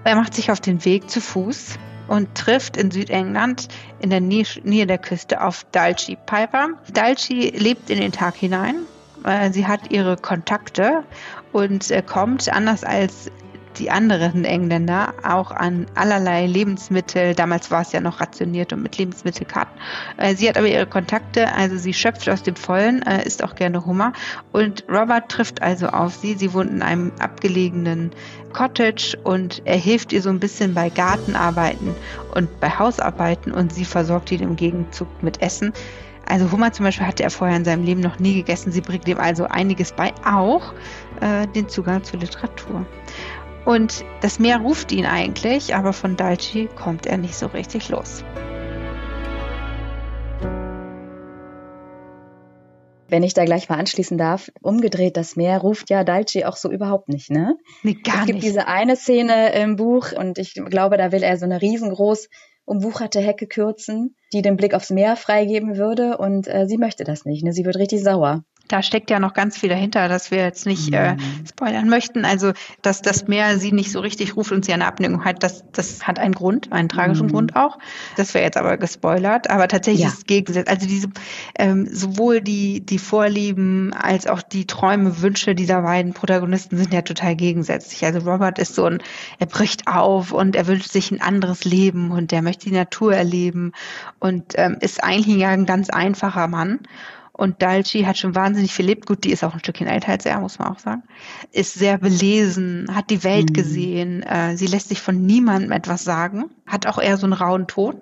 Er 0.04 0.14
macht 0.14 0.34
sich 0.34 0.52
auf 0.52 0.60
den 0.60 0.84
Weg 0.84 1.10
zu 1.10 1.20
Fuß 1.20 1.76
und 2.08 2.34
trifft 2.34 2.76
in 2.76 2.90
Südengland 2.90 3.68
in 4.00 4.10
der 4.10 4.20
Nähe 4.20 4.86
der 4.86 4.98
Küste 4.98 5.42
auf 5.42 5.64
Dalchi 5.72 6.16
Piper. 6.26 6.70
Dalchi 6.92 7.50
lebt 7.50 7.90
in 7.90 8.00
den 8.00 8.12
Tag 8.12 8.34
hinein. 8.34 8.76
Äh, 9.24 9.52
sie 9.52 9.66
hat 9.66 9.90
ihre 9.90 10.16
Kontakte 10.16 11.04
und 11.52 11.92
kommt, 12.02 12.52
anders 12.52 12.84
als 12.84 13.30
die 13.78 13.90
anderen 13.90 14.44
Engländer 14.44 15.14
auch 15.22 15.50
an 15.50 15.86
allerlei 15.94 16.46
Lebensmittel. 16.46 17.34
Damals 17.34 17.70
war 17.70 17.82
es 17.82 17.92
ja 17.92 18.00
noch 18.00 18.20
rationiert 18.20 18.72
und 18.72 18.82
mit 18.82 18.98
Lebensmittelkarten. 18.98 19.74
Äh, 20.16 20.34
sie 20.34 20.48
hat 20.48 20.58
aber 20.58 20.66
ihre 20.66 20.86
Kontakte, 20.86 21.52
also 21.54 21.76
sie 21.76 21.94
schöpft 21.94 22.28
aus 22.28 22.42
dem 22.42 22.56
Vollen, 22.56 23.02
äh, 23.02 23.24
isst 23.24 23.42
auch 23.44 23.54
gerne 23.54 23.84
Hummer. 23.86 24.12
Und 24.52 24.84
Robert 24.88 25.28
trifft 25.28 25.62
also 25.62 25.88
auf 25.88 26.14
sie. 26.14 26.34
Sie 26.34 26.52
wohnt 26.52 26.70
in 26.70 26.82
einem 26.82 27.12
abgelegenen 27.18 28.10
Cottage 28.52 29.16
und 29.24 29.62
er 29.64 29.76
hilft 29.76 30.12
ihr 30.12 30.22
so 30.22 30.30
ein 30.30 30.40
bisschen 30.40 30.74
bei 30.74 30.90
Gartenarbeiten 30.90 31.94
und 32.34 32.60
bei 32.60 32.70
Hausarbeiten 32.70 33.52
und 33.52 33.72
sie 33.72 33.84
versorgt 33.84 34.32
ihn 34.32 34.40
im 34.40 34.56
Gegenzug 34.56 35.08
mit 35.22 35.42
Essen. 35.42 35.72
Also 36.28 36.52
Hummer 36.52 36.72
zum 36.72 36.84
Beispiel 36.84 37.06
hatte 37.06 37.22
er 37.22 37.30
vorher 37.30 37.56
in 37.56 37.64
seinem 37.64 37.84
Leben 37.84 38.00
noch 38.00 38.18
nie 38.18 38.34
gegessen. 38.34 38.70
Sie 38.70 38.82
bringt 38.82 39.08
ihm 39.08 39.18
also 39.18 39.46
einiges 39.46 39.92
bei, 39.92 40.12
auch 40.24 40.74
äh, 41.20 41.46
den 41.46 41.68
Zugang 41.68 42.04
zur 42.04 42.20
Literatur. 42.20 42.84
Und 43.68 44.02
das 44.22 44.38
Meer 44.38 44.60
ruft 44.62 44.92
ihn 44.92 45.04
eigentlich, 45.04 45.74
aber 45.74 45.92
von 45.92 46.16
Dalchi 46.16 46.70
kommt 46.74 47.04
er 47.04 47.18
nicht 47.18 47.34
so 47.34 47.48
richtig 47.48 47.90
los. 47.90 48.24
Wenn 53.10 53.22
ich 53.22 53.34
da 53.34 53.44
gleich 53.44 53.68
mal 53.68 53.78
anschließen 53.78 54.16
darf, 54.16 54.50
umgedreht, 54.62 55.18
das 55.18 55.36
Meer 55.36 55.58
ruft 55.58 55.90
ja 55.90 56.02
Dalchi 56.02 56.46
auch 56.46 56.56
so 56.56 56.70
überhaupt 56.70 57.10
nicht, 57.10 57.30
ne? 57.30 57.58
Nee, 57.82 57.98
gar 58.02 58.20
es 58.20 58.26
gibt 58.28 58.36
nicht. 58.36 58.46
diese 58.46 58.68
eine 58.68 58.96
Szene 58.96 59.52
im 59.52 59.76
Buch 59.76 60.12
und 60.12 60.38
ich 60.38 60.54
glaube, 60.54 60.96
da 60.96 61.12
will 61.12 61.22
er 61.22 61.36
so 61.36 61.44
eine 61.44 61.60
riesengroß 61.60 62.30
umwucherte 62.64 63.20
Hecke 63.20 63.46
kürzen, 63.46 64.16
die 64.32 64.40
den 64.40 64.56
Blick 64.56 64.72
aufs 64.72 64.88
Meer 64.88 65.14
freigeben 65.14 65.76
würde 65.76 66.16
und 66.16 66.48
äh, 66.48 66.66
sie 66.66 66.78
möchte 66.78 67.04
das 67.04 67.26
nicht, 67.26 67.44
ne? 67.44 67.52
Sie 67.52 67.66
wird 67.66 67.76
richtig 67.76 68.02
sauer 68.02 68.44
da 68.68 68.82
steckt 68.82 69.10
ja 69.10 69.18
noch 69.18 69.34
ganz 69.34 69.58
viel 69.58 69.68
dahinter, 69.68 70.08
dass 70.08 70.30
wir 70.30 70.38
jetzt 70.38 70.66
nicht 70.66 70.92
äh, 70.92 71.14
mhm. 71.14 71.46
spoilern 71.48 71.88
möchten. 71.88 72.24
Also, 72.24 72.52
dass 72.82 73.02
das 73.02 73.26
Meer 73.26 73.58
sie 73.58 73.72
nicht 73.72 73.90
so 73.90 74.00
richtig 74.00 74.36
ruft 74.36 74.52
und 74.52 74.64
sie 74.64 74.72
eine 74.72 74.86
Abneigung 74.86 75.24
hat, 75.24 75.42
das, 75.42 75.64
das 75.72 76.06
hat 76.06 76.18
einen 76.18 76.34
Grund, 76.34 76.72
einen 76.72 76.88
tragischen 76.88 77.26
mhm. 77.26 77.32
Grund 77.32 77.56
auch. 77.56 77.78
Das 78.16 78.34
wäre 78.34 78.44
jetzt 78.44 78.56
aber 78.56 78.76
gespoilert. 78.76 79.50
Aber 79.50 79.68
tatsächlich 79.68 80.02
ja. 80.02 80.08
ist 80.08 80.18
es 80.18 80.24
Gegensatz. 80.26 80.68
Also 80.68 80.86
diese 80.86 81.08
ähm, 81.58 81.88
sowohl 81.90 82.40
die, 82.40 82.80
die 82.80 82.98
Vorlieben 82.98 83.92
als 83.94 84.26
auch 84.26 84.42
die 84.42 84.66
Träume, 84.66 85.22
Wünsche 85.22 85.54
dieser 85.54 85.82
beiden 85.82 86.12
Protagonisten 86.12 86.76
sind 86.76 86.92
ja 86.92 87.02
total 87.02 87.36
gegensätzlich. 87.36 88.04
Also 88.04 88.20
Robert 88.30 88.58
ist 88.58 88.74
so 88.74 88.84
ein, 88.84 89.02
er 89.38 89.46
bricht 89.46 89.86
auf 89.86 90.32
und 90.32 90.56
er 90.56 90.66
wünscht 90.66 90.90
sich 90.90 91.10
ein 91.10 91.20
anderes 91.20 91.64
Leben 91.64 92.10
und 92.10 92.32
er 92.32 92.42
möchte 92.42 92.68
die 92.68 92.74
Natur 92.74 93.14
erleben 93.14 93.72
und 94.18 94.54
ähm, 94.56 94.76
ist 94.80 95.02
eigentlich 95.02 95.44
ein 95.44 95.66
ganz 95.66 95.90
einfacher 95.90 96.48
Mann. 96.48 96.80
Und 97.38 97.62
Dalchi 97.62 98.02
hat 98.02 98.18
schon 98.18 98.34
wahnsinnig 98.34 98.74
viel 98.74 98.86
lebt. 98.86 99.06
Gut, 99.06 99.22
die 99.22 99.30
ist 99.30 99.44
auch 99.44 99.54
ein 99.54 99.60
Stückchen 99.60 99.86
älter 99.86 100.10
als 100.10 100.26
er, 100.26 100.40
muss 100.40 100.58
man 100.58 100.74
auch 100.74 100.80
sagen. 100.80 101.04
Ist 101.52 101.74
sehr 101.74 101.96
belesen, 101.96 102.88
hat 102.92 103.10
die 103.10 103.22
Welt 103.22 103.50
mhm. 103.50 103.52
gesehen. 103.52 104.22
Äh, 104.24 104.56
sie 104.56 104.66
lässt 104.66 104.88
sich 104.88 105.00
von 105.00 105.24
niemandem 105.24 105.70
etwas 105.70 106.02
sagen, 106.02 106.46
hat 106.66 106.88
auch 106.88 106.98
eher 106.98 107.16
so 107.16 107.26
einen 107.26 107.34
rauen 107.34 107.68
Ton 107.68 108.00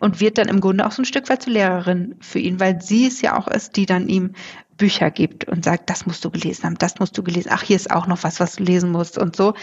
und 0.00 0.18
wird 0.18 0.36
dann 0.36 0.48
im 0.48 0.60
Grunde 0.60 0.84
auch 0.84 0.90
so 0.90 1.02
ein 1.02 1.04
Stück 1.04 1.28
weit 1.28 1.42
zur 1.42 1.52
Lehrerin 1.52 2.16
für 2.18 2.40
ihn, 2.40 2.58
weil 2.58 2.82
sie 2.82 3.06
es 3.06 3.20
ja 3.20 3.38
auch 3.38 3.46
ist, 3.46 3.76
die 3.76 3.86
dann 3.86 4.08
ihm 4.08 4.32
Bücher 4.78 5.12
gibt 5.12 5.44
und 5.44 5.64
sagt, 5.64 5.88
das 5.88 6.04
musst 6.06 6.24
du 6.24 6.32
gelesen 6.32 6.64
haben, 6.64 6.76
das 6.76 6.98
musst 6.98 7.16
du 7.16 7.22
gelesen. 7.22 7.50
Ach, 7.52 7.62
hier 7.62 7.76
ist 7.76 7.92
auch 7.92 8.08
noch 8.08 8.24
was, 8.24 8.40
was 8.40 8.56
du 8.56 8.64
lesen 8.64 8.90
musst 8.90 9.16
und 9.16 9.36
so. 9.36 9.54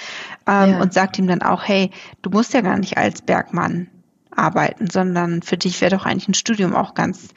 Ähm, 0.47 0.71
ja. 0.71 0.81
Und 0.81 0.93
sagt 0.93 1.19
ihm 1.19 1.27
dann 1.27 1.41
auch, 1.41 1.67
hey, 1.67 1.91
du 2.21 2.29
musst 2.29 2.53
ja 2.53 2.61
gar 2.61 2.77
nicht 2.77 2.97
als 2.97 3.21
Bergmann 3.21 3.89
arbeiten, 4.31 4.89
sondern 4.89 5.41
für 5.41 5.57
dich 5.57 5.81
wäre 5.81 5.95
doch 5.95 6.05
eigentlich 6.05 6.27
ein 6.27 6.33
Studium 6.33 6.75
auch 6.75 6.93
ganz 6.93 7.29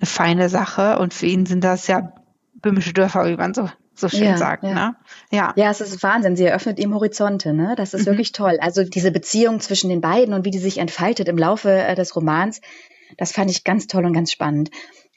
eine 0.00 0.06
feine 0.06 0.48
Sache. 0.48 0.98
Und 0.98 1.14
für 1.14 1.26
ihn 1.26 1.46
sind 1.46 1.62
das 1.62 1.86
ja 1.86 2.12
böhmische 2.54 2.92
Dörfer, 2.92 3.26
wie 3.26 3.36
man 3.36 3.54
so 3.54 3.68
so 3.98 4.08
schön 4.08 4.24
ja, 4.24 4.36
sagt. 4.36 4.62
Ja. 4.62 4.74
Ne? 4.74 4.96
Ja. 5.30 5.52
ja, 5.56 5.70
es 5.70 5.80
ist 5.80 6.02
Wahnsinn. 6.02 6.36
Sie 6.36 6.44
eröffnet 6.44 6.78
ihm 6.78 6.94
Horizonte. 6.94 7.52
Ne? 7.52 7.74
Das 7.76 7.94
ist 7.94 8.02
mhm. 8.02 8.12
wirklich 8.12 8.32
toll. 8.32 8.58
Also 8.60 8.84
diese 8.84 9.10
Beziehung 9.10 9.60
zwischen 9.60 9.90
den 9.90 10.00
beiden 10.00 10.34
und 10.34 10.44
wie 10.44 10.50
die 10.50 10.58
sich 10.58 10.78
entfaltet 10.78 11.28
im 11.28 11.36
Laufe 11.36 11.70
äh, 11.70 11.94
des 11.94 12.14
Romans, 12.14 12.60
das 13.16 13.32
fand 13.32 13.50
ich 13.50 13.64
ganz 13.64 13.86
toll 13.86 14.04
und 14.04 14.12
ganz 14.12 14.30
spannend. 14.30 14.70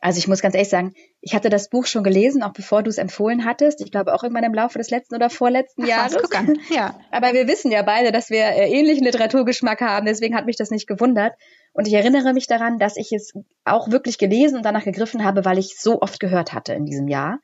Also 0.04 0.18
ich 0.18 0.28
muss 0.28 0.42
ganz 0.42 0.56
ehrlich 0.56 0.70
sagen, 0.70 0.96
ich 1.22 1.36
hatte 1.36 1.50
das 1.50 1.70
Buch 1.70 1.86
schon 1.86 2.04
gelesen, 2.04 2.42
auch 2.42 2.54
bevor 2.54 2.82
du 2.82 2.90
es 2.90 2.98
empfohlen 2.98 3.46
hattest. 3.46 3.82
Ich 3.82 3.92
glaube 3.92 4.16
auch 4.16 4.24
irgendwann 4.24 4.44
im 4.44 4.54
Laufe 4.54 4.80
des 4.80 4.90
letzten 4.90 5.14
oder 5.14 5.30
vorletzten 5.30 5.84
Ach, 5.84 5.88
Jahres. 5.88 6.18
Guck 6.20 6.36
an. 6.36 6.58
Ja. 6.72 7.00
Aber 7.12 7.34
wir 7.34 7.48
wissen 7.48 7.72
ja 7.72 7.84
beide, 7.84 8.12
dass 8.12 8.32
wir 8.32 8.44
äh, 8.44 8.72
ähnlichen 8.72 9.06
Literaturgeschmack 9.06 9.80
haben. 9.80 10.08
Deswegen 10.08 10.36
hat 10.36 10.48
mich 10.48 10.56
das 10.56 10.72
nicht 10.72 10.88
gewundert. 10.88 11.34
Und 11.72 11.88
ich 11.88 11.94
erinnere 11.94 12.34
mich 12.34 12.48
daran, 12.48 12.80
dass 12.80 12.98
ich 12.98 13.12
es 13.12 13.34
auch 13.64 13.92
wirklich 13.92 14.18
gelesen 14.18 14.58
und 14.58 14.66
danach 14.66 14.86
gegriffen 14.86 15.24
habe, 15.24 15.46
weil 15.46 15.60
ich 15.60 15.80
so 15.80 16.02
oft 16.02 16.20
gehört 16.20 16.52
hatte 16.52 16.74
in 16.74 16.86
diesem 16.86 17.08
Jahr. 17.08 17.40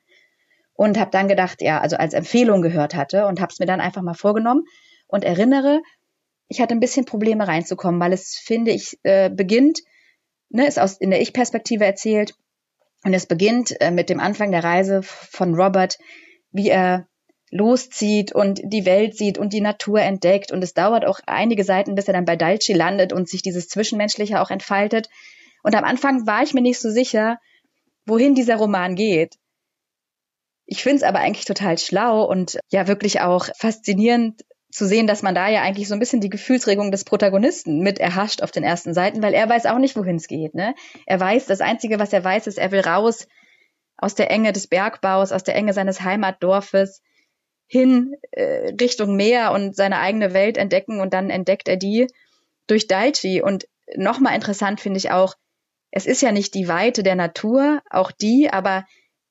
Und 0.72 0.98
habe 0.98 1.12
dann 1.12 1.28
gedacht, 1.28 1.62
ja, 1.62 1.80
also 1.80 1.96
als 1.96 2.12
Empfehlung 2.12 2.60
gehört 2.60 2.96
hatte 2.96 3.26
und 3.26 3.40
habe 3.40 3.52
es 3.52 3.60
mir 3.60 3.66
dann 3.66 3.80
einfach 3.80 4.02
mal 4.02 4.14
vorgenommen 4.14 4.64
und 5.06 5.24
erinnere, 5.24 5.80
ich 6.48 6.60
hatte 6.60 6.74
ein 6.74 6.80
bisschen 6.80 7.04
Probleme 7.04 7.46
reinzukommen, 7.46 8.00
weil 8.00 8.12
es, 8.12 8.36
finde 8.36 8.72
ich, 8.72 8.98
äh, 9.04 9.30
beginnt, 9.30 9.80
ne, 10.50 10.66
ist 10.66 10.78
aus 10.78 10.98
in 10.98 11.10
der 11.10 11.20
Ich-Perspektive 11.20 11.84
erzählt 11.84 12.34
und 13.04 13.14
es 13.14 13.26
beginnt 13.26 13.80
äh, 13.80 13.90
mit 13.90 14.10
dem 14.10 14.20
Anfang 14.20 14.50
der 14.50 14.64
Reise 14.64 15.02
von 15.02 15.54
Robert, 15.54 15.98
wie 16.50 16.68
er 16.68 17.06
loszieht 17.50 18.32
und 18.32 18.60
die 18.64 18.84
Welt 18.84 19.16
sieht 19.16 19.38
und 19.38 19.52
die 19.52 19.60
Natur 19.60 20.00
entdeckt. 20.00 20.52
Und 20.52 20.62
es 20.62 20.74
dauert 20.74 21.04
auch 21.04 21.20
einige 21.26 21.64
Seiten, 21.64 21.94
bis 21.94 22.08
er 22.08 22.14
dann 22.14 22.24
bei 22.24 22.36
Dalci 22.36 22.72
landet 22.72 23.12
und 23.12 23.28
sich 23.28 23.42
dieses 23.42 23.68
Zwischenmenschliche 23.68 24.40
auch 24.40 24.50
entfaltet. 24.50 25.08
Und 25.62 25.74
am 25.74 25.84
Anfang 25.84 26.26
war 26.26 26.42
ich 26.42 26.54
mir 26.54 26.60
nicht 26.60 26.80
so 26.80 26.90
sicher, 26.90 27.38
wohin 28.04 28.34
dieser 28.34 28.56
Roman 28.56 28.94
geht. 28.94 29.36
Ich 30.66 30.82
finde 30.82 30.98
es 30.98 31.02
aber 31.02 31.20
eigentlich 31.20 31.46
total 31.46 31.78
schlau 31.78 32.24
und 32.24 32.58
ja 32.70 32.86
wirklich 32.86 33.20
auch 33.20 33.48
faszinierend, 33.56 34.42
zu 34.78 34.86
sehen, 34.86 35.06
dass 35.06 35.22
man 35.22 35.34
da 35.34 35.48
ja 35.48 35.60
eigentlich 35.62 35.88
so 35.88 35.94
ein 35.94 35.98
bisschen 35.98 36.20
die 36.20 36.30
Gefühlsregung 36.30 36.90
des 36.90 37.04
Protagonisten 37.04 37.80
mit 37.80 37.98
erhascht 37.98 38.42
auf 38.42 38.52
den 38.52 38.62
ersten 38.62 38.94
Seiten, 38.94 39.22
weil 39.22 39.34
er 39.34 39.48
weiß 39.48 39.66
auch 39.66 39.78
nicht, 39.78 39.96
wohin 39.96 40.16
es 40.16 40.28
geht. 40.28 40.54
Ne? 40.54 40.74
Er 41.04 41.20
weiß, 41.20 41.46
das 41.46 41.60
Einzige, 41.60 41.98
was 41.98 42.12
er 42.12 42.24
weiß, 42.24 42.46
ist, 42.46 42.58
er 42.58 42.70
will 42.70 42.80
raus 42.80 43.26
aus 43.96 44.14
der 44.14 44.30
Enge 44.30 44.52
des 44.52 44.68
Bergbaus, 44.68 45.32
aus 45.32 45.42
der 45.42 45.56
Enge 45.56 45.72
seines 45.72 46.02
Heimatdorfes 46.02 47.02
hin 47.66 48.14
äh, 48.30 48.72
Richtung 48.80 49.16
Meer 49.16 49.52
und 49.52 49.74
seine 49.74 49.98
eigene 49.98 50.32
Welt 50.32 50.56
entdecken 50.56 51.00
und 51.00 51.12
dann 51.12 51.28
entdeckt 51.28 51.68
er 51.68 51.76
die 51.76 52.06
durch 52.68 52.86
Daichi. 52.86 53.42
Und 53.42 53.66
nochmal 53.96 54.36
interessant 54.36 54.80
finde 54.80 54.98
ich 54.98 55.10
auch, 55.10 55.34
es 55.90 56.06
ist 56.06 56.22
ja 56.22 56.32
nicht 56.32 56.54
die 56.54 56.68
Weite 56.68 57.02
der 57.02 57.16
Natur, 57.16 57.82
auch 57.90 58.12
die, 58.12 58.48
aber 58.50 58.86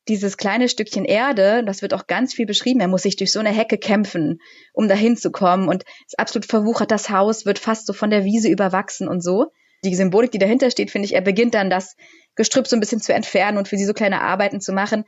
dieses 0.08 0.38
kleine 0.38 0.70
Stückchen 0.70 1.06
Erde, 1.06 1.64
das 1.66 1.82
wird 1.82 1.94
auch 1.94 2.08
ganz 2.08 2.34
viel 2.34 2.46
beschrieben, 2.46 2.80
er 2.80 2.88
muss 2.88 3.04
sich 3.04 3.16
durch 3.16 3.32
so 3.32 3.40
eine 3.40 3.50
Hecke 3.50 3.78
kämpfen, 3.78 4.40
um 4.74 4.88
dahin 4.88 5.18
zu 5.18 5.32
kommen 5.32 5.68
und 5.68 5.84
ist 6.06 6.20
absolut 6.20 6.46
verwuchert, 6.46 6.92
das 6.92 7.10
Haus 7.10 7.46
wird 7.46 7.60
fast 7.60 7.88
so 7.88 7.94
von 7.94 8.10
der 8.10 8.24
Wiese 8.24 8.50
überwachsen 8.50 9.08
und 9.08 9.22
so. 9.22 9.48
Die 9.84 9.96
Symbolik, 9.96 10.32
die 10.32 10.40
dahinter 10.40 10.72
steht, 10.72 10.92
finde 10.92 11.06
ich, 11.06 11.14
er 11.14 11.22
beginnt 11.22 11.54
dann 11.54 11.70
das 11.70 11.96
Gestrüpp 12.36 12.68
so 12.68 12.76
ein 12.76 12.80
bisschen 12.80 13.02
zu 13.02 13.14
entfernen 13.14 13.58
und 13.58 13.68
für 13.68 13.78
sie 13.78 13.86
so 13.86 13.94
kleine 13.94 14.22
Arbeiten 14.22 14.60
zu 14.60 14.74
machen. 14.74 15.04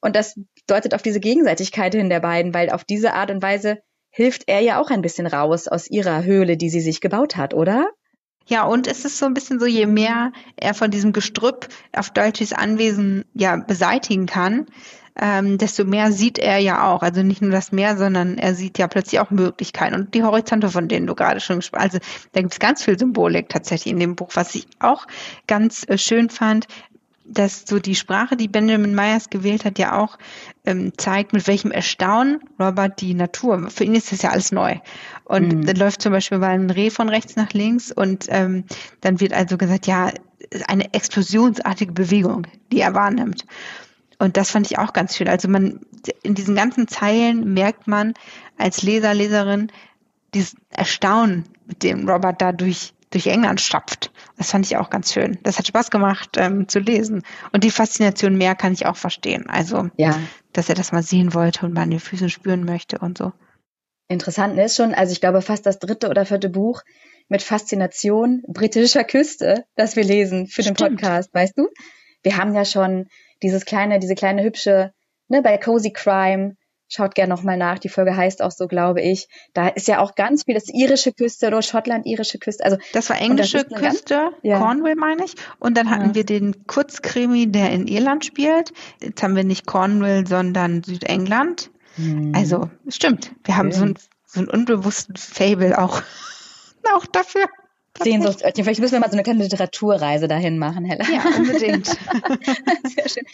Und 0.00 0.16
das 0.16 0.34
deutet 0.66 0.94
auf 0.94 1.02
diese 1.02 1.20
Gegenseitigkeit 1.20 1.94
hin 1.94 2.08
der 2.08 2.20
beiden, 2.20 2.54
weil 2.54 2.70
auf 2.70 2.84
diese 2.84 3.14
Art 3.14 3.30
und 3.30 3.42
Weise 3.42 3.78
hilft 4.10 4.44
er 4.46 4.60
ja 4.60 4.80
auch 4.80 4.90
ein 4.90 5.02
bisschen 5.02 5.26
raus 5.26 5.68
aus 5.68 5.88
ihrer 5.88 6.24
Höhle, 6.24 6.56
die 6.56 6.70
sie 6.70 6.80
sich 6.80 7.00
gebaut 7.00 7.36
hat, 7.36 7.54
oder? 7.54 7.88
Ja, 8.48 8.64
und 8.64 8.86
es 8.86 9.04
ist 9.04 9.18
so 9.18 9.26
ein 9.26 9.34
bisschen 9.34 9.60
so, 9.60 9.66
je 9.66 9.84
mehr 9.84 10.32
er 10.56 10.72
von 10.72 10.90
diesem 10.90 11.12
Gestrüpp 11.12 11.68
auf 11.94 12.10
Deutsches 12.10 12.54
Anwesen 12.54 13.26
ja 13.34 13.56
beseitigen 13.56 14.24
kann, 14.24 14.66
ähm, 15.20 15.58
desto 15.58 15.84
mehr 15.84 16.12
sieht 16.12 16.38
er 16.38 16.56
ja 16.56 16.88
auch. 16.88 17.02
Also 17.02 17.22
nicht 17.22 17.42
nur 17.42 17.50
das 17.50 17.72
Meer, 17.72 17.98
sondern 17.98 18.38
er 18.38 18.54
sieht 18.54 18.78
ja 18.78 18.88
plötzlich 18.88 19.20
auch 19.20 19.30
Möglichkeiten 19.30 19.94
und 19.94 20.14
die 20.14 20.22
Horizonte, 20.22 20.70
von 20.70 20.88
denen 20.88 21.06
du 21.06 21.14
gerade 21.14 21.40
schon 21.40 21.56
gesprochen 21.56 21.84
hast. 21.84 21.94
Also 21.96 22.06
da 22.32 22.40
gibt 22.40 22.54
es 22.54 22.58
ganz 22.58 22.82
viel 22.82 22.98
Symbolik 22.98 23.50
tatsächlich 23.50 23.92
in 23.92 24.00
dem 24.00 24.16
Buch, 24.16 24.30
was 24.32 24.54
ich 24.54 24.66
auch 24.78 25.06
ganz 25.46 25.84
äh, 25.86 25.98
schön 25.98 26.30
fand 26.30 26.68
dass 27.28 27.64
so 27.66 27.78
die 27.78 27.94
Sprache, 27.94 28.36
die 28.36 28.48
Benjamin 28.48 28.94
Myers 28.94 29.30
gewählt 29.30 29.64
hat, 29.64 29.78
ja 29.78 29.98
auch 30.00 30.18
ähm, 30.64 30.92
zeigt, 30.96 31.32
mit 31.32 31.46
welchem 31.46 31.70
Erstaunen 31.70 32.40
Robert 32.58 33.00
die 33.00 33.14
Natur, 33.14 33.70
für 33.70 33.84
ihn 33.84 33.94
ist 33.94 34.12
das 34.12 34.22
ja 34.22 34.30
alles 34.30 34.50
neu. 34.50 34.76
Und 35.24 35.48
mhm. 35.48 35.66
dann 35.66 35.76
läuft 35.76 36.02
zum 36.02 36.12
Beispiel 36.12 36.38
mal 36.38 36.50
ein 36.50 36.70
Reh 36.70 36.90
von 36.90 37.08
rechts 37.08 37.36
nach 37.36 37.52
links 37.52 37.92
und 37.92 38.26
ähm, 38.28 38.64
dann 39.00 39.20
wird 39.20 39.32
also 39.32 39.58
gesagt, 39.58 39.86
ja, 39.86 40.10
eine 40.66 40.94
explosionsartige 40.94 41.92
Bewegung, 41.92 42.46
die 42.72 42.80
er 42.80 42.94
wahrnimmt. 42.94 43.44
Und 44.18 44.36
das 44.36 44.50
fand 44.50 44.70
ich 44.70 44.78
auch 44.78 44.92
ganz 44.92 45.16
schön. 45.16 45.28
Also 45.28 45.48
man, 45.48 45.80
in 46.22 46.34
diesen 46.34 46.54
ganzen 46.54 46.88
Zeilen 46.88 47.52
merkt 47.52 47.86
man 47.86 48.14
als 48.56 48.82
Leser, 48.82 49.14
Leserin, 49.14 49.70
dieses 50.34 50.56
Erstaunen, 50.70 51.44
mit 51.66 51.82
dem 51.82 52.08
Robert 52.08 52.40
da 52.40 52.52
durch 53.10 53.26
England 53.26 53.60
stapft. 53.60 54.12
Das 54.36 54.50
fand 54.50 54.66
ich 54.66 54.76
auch 54.76 54.90
ganz 54.90 55.12
schön. 55.12 55.38
Das 55.42 55.58
hat 55.58 55.66
Spaß 55.66 55.90
gemacht 55.90 56.36
ähm, 56.36 56.68
zu 56.68 56.78
lesen. 56.78 57.22
Und 57.52 57.64
die 57.64 57.70
Faszination 57.70 58.36
mehr 58.36 58.54
kann 58.54 58.72
ich 58.72 58.86
auch 58.86 58.96
verstehen. 58.96 59.48
Also, 59.48 59.90
ja. 59.96 60.18
dass 60.52 60.68
er 60.68 60.74
das 60.74 60.92
mal 60.92 61.02
sehen 61.02 61.34
wollte 61.34 61.66
und 61.66 61.74
mal 61.74 61.82
an 61.82 61.90
den 61.90 62.00
Füßen 62.00 62.28
spüren 62.28 62.64
möchte 62.64 62.98
und 62.98 63.18
so. 63.18 63.32
Interessant 64.08 64.58
ist 64.58 64.76
schon, 64.76 64.94
also 64.94 65.12
ich 65.12 65.20
glaube 65.20 65.42
fast 65.42 65.66
das 65.66 65.78
dritte 65.78 66.08
oder 66.08 66.24
vierte 66.24 66.48
Buch 66.48 66.82
mit 67.28 67.42
Faszination 67.42 68.42
britischer 68.48 69.04
Küste, 69.04 69.64
das 69.76 69.96
wir 69.96 70.04
lesen 70.04 70.46
für 70.46 70.62
Stimmt. 70.62 70.80
den 70.80 70.96
Podcast, 70.96 71.32
weißt 71.34 71.58
du? 71.58 71.68
Wir 72.22 72.36
haben 72.38 72.54
ja 72.54 72.64
schon 72.64 73.06
dieses 73.42 73.64
kleine, 73.66 73.98
diese 73.98 74.14
kleine 74.14 74.42
hübsche, 74.42 74.92
ne, 75.28 75.42
bei 75.42 75.58
Cozy 75.58 75.92
Crime, 75.92 76.56
Schaut 76.90 77.14
gerne 77.14 77.34
nochmal 77.34 77.58
nach. 77.58 77.78
Die 77.78 77.90
Folge 77.90 78.16
heißt 78.16 78.40
auch 78.40 78.50
so, 78.50 78.66
glaube 78.66 79.02
ich. 79.02 79.28
Da 79.52 79.68
ist 79.68 79.88
ja 79.88 80.00
auch 80.00 80.14
ganz 80.14 80.44
viel, 80.44 80.54
das 80.54 80.68
irische 80.68 81.12
Küste 81.12 81.48
oder 81.48 81.60
Schottland, 81.60 82.06
irische 82.06 82.38
Küste. 82.38 82.64
Also 82.64 82.78
das 82.94 83.10
war 83.10 83.20
englische 83.20 83.64
das 83.64 83.78
Küste, 83.78 84.14
ganz, 84.14 84.34
ja. 84.42 84.58
Cornwall 84.58 84.94
meine 84.94 85.24
ich. 85.24 85.34
Und 85.58 85.76
dann 85.76 85.90
hatten 85.90 86.08
ja. 86.08 86.14
wir 86.14 86.24
den 86.24 86.66
Kurzkrimi, 86.66 87.52
der 87.52 87.70
in 87.72 87.86
Irland 87.86 88.24
spielt. 88.24 88.72
Jetzt 89.02 89.22
haben 89.22 89.36
wir 89.36 89.44
nicht 89.44 89.66
Cornwall, 89.66 90.26
sondern 90.26 90.82
Südengland. 90.82 91.70
Hm. 91.96 92.32
Also 92.34 92.70
stimmt. 92.88 93.32
Wir 93.44 93.56
haben 93.56 93.70
so, 93.70 93.84
ein, 93.84 93.94
so 94.24 94.40
einen 94.40 94.48
unbewussten 94.48 95.16
Fable 95.16 95.78
auch, 95.78 96.02
auch 96.94 97.06
daför. 97.06 97.46
Sehnsuchtsörtchen. 98.02 98.64
Vielleicht 98.64 98.80
müssen 98.80 98.92
wir 98.92 99.00
mal 99.00 99.10
so 99.10 99.16
eine 99.16 99.24
kleine 99.24 99.42
Literaturreise 99.42 100.28
dahin 100.28 100.58
machen, 100.58 100.84
Hella. 100.84 101.04
Ja, 101.10 101.22
unbedingt. 101.36 101.86
Sehr 102.84 103.08
schön. 103.08 103.24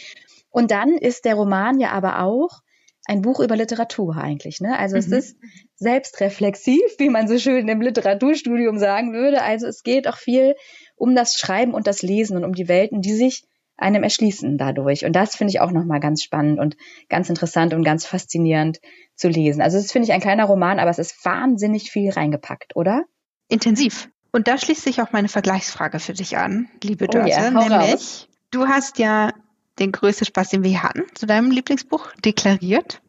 Und 0.50 0.70
dann 0.70 0.92
ist 0.92 1.24
der 1.24 1.34
Roman 1.34 1.80
ja 1.80 1.90
aber 1.90 2.20
auch 2.20 2.62
ein 3.06 3.22
Buch 3.22 3.40
über 3.40 3.56
Literatur 3.56 4.16
eigentlich. 4.16 4.60
Ne? 4.60 4.78
Also 4.78 4.96
mhm. 4.96 5.00
es 5.00 5.06
ist 5.08 5.36
selbstreflexiv, 5.76 6.82
wie 6.98 7.10
man 7.10 7.28
so 7.28 7.38
schön 7.38 7.68
im 7.68 7.80
Literaturstudium 7.80 8.78
sagen 8.78 9.12
würde. 9.12 9.42
Also 9.42 9.66
es 9.66 9.82
geht 9.82 10.08
auch 10.08 10.16
viel 10.16 10.54
um 10.96 11.14
das 11.14 11.34
Schreiben 11.34 11.74
und 11.74 11.86
das 11.86 12.02
Lesen 12.02 12.36
und 12.36 12.44
um 12.44 12.52
die 12.52 12.68
Welten, 12.68 13.02
die 13.02 13.14
sich 13.14 13.44
einem 13.76 14.04
erschließen 14.04 14.56
dadurch. 14.56 15.04
Und 15.04 15.14
das 15.14 15.34
finde 15.34 15.50
ich 15.50 15.60
auch 15.60 15.72
nochmal 15.72 16.00
ganz 16.00 16.22
spannend 16.22 16.60
und 16.60 16.76
ganz 17.08 17.28
interessant 17.28 17.74
und 17.74 17.82
ganz 17.82 18.06
faszinierend 18.06 18.80
zu 19.16 19.28
lesen. 19.28 19.60
Also 19.60 19.78
es 19.78 19.90
finde 19.90 20.06
ich 20.06 20.12
ein 20.12 20.20
kleiner 20.20 20.44
Roman, 20.44 20.78
aber 20.78 20.90
es 20.90 20.98
ist 20.98 21.24
wahnsinnig 21.24 21.90
viel 21.90 22.10
reingepackt, 22.10 22.76
oder? 22.76 23.04
Intensiv. 23.48 24.08
Und 24.32 24.48
da 24.48 24.58
schließt 24.58 24.82
sich 24.82 25.02
auch 25.02 25.12
meine 25.12 25.28
Vergleichsfrage 25.28 25.98
für 25.98 26.12
dich 26.12 26.36
an, 26.36 26.68
liebe 26.82 27.06
Dörte. 27.08 27.28
Oh 27.28 27.40
yeah, 27.40 27.50
nämlich, 27.50 27.92
raus. 27.92 28.28
du 28.50 28.66
hast 28.66 28.98
ja 28.98 29.32
den 29.78 29.92
größten 29.92 30.26
Spaß, 30.26 30.50
den 30.50 30.62
wir 30.62 30.70
hier 30.70 30.82
hatten, 30.82 31.04
zu 31.14 31.26
deinem 31.26 31.50
Lieblingsbuch 31.50 32.12
deklariert. 32.24 33.00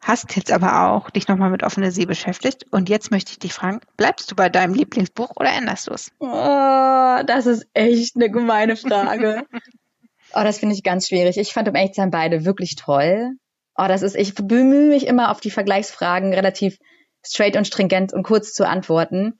Hast 0.00 0.36
jetzt 0.36 0.52
aber 0.52 0.88
auch 0.90 1.10
dich 1.10 1.28
nochmal 1.28 1.50
mit 1.50 1.62
offener 1.62 1.90
See 1.90 2.06
beschäftigt. 2.06 2.66
Und 2.70 2.88
jetzt 2.88 3.10
möchte 3.10 3.32
ich 3.32 3.38
dich 3.38 3.52
fragen, 3.52 3.80
bleibst 3.96 4.30
du 4.30 4.36
bei 4.36 4.48
deinem 4.48 4.74
Lieblingsbuch 4.74 5.32
oder 5.36 5.52
änderst 5.52 5.88
du 5.88 5.92
es? 5.92 6.12
Oh, 6.20 7.22
das 7.26 7.46
ist 7.46 7.66
echt 7.74 8.16
eine 8.16 8.30
gemeine 8.30 8.76
Frage. 8.76 9.44
oh, 10.34 10.42
das 10.42 10.58
finde 10.58 10.74
ich 10.74 10.82
ganz 10.82 11.08
schwierig. 11.08 11.36
Ich 11.36 11.52
fand 11.52 11.68
um 11.68 11.74
echt 11.74 11.94
sein 11.96 12.10
beide 12.10 12.44
wirklich 12.44 12.76
toll. 12.76 13.32
Oh, 13.76 13.86
das 13.88 14.02
ist, 14.02 14.16
ich 14.16 14.34
bemühe 14.34 14.88
mich 14.88 15.06
immer 15.06 15.30
auf 15.30 15.40
die 15.40 15.50
Vergleichsfragen 15.50 16.32
relativ 16.32 16.78
straight 17.24 17.56
und 17.56 17.66
stringent 17.66 18.12
und 18.12 18.22
kurz 18.22 18.52
zu 18.54 18.66
antworten. 18.66 19.38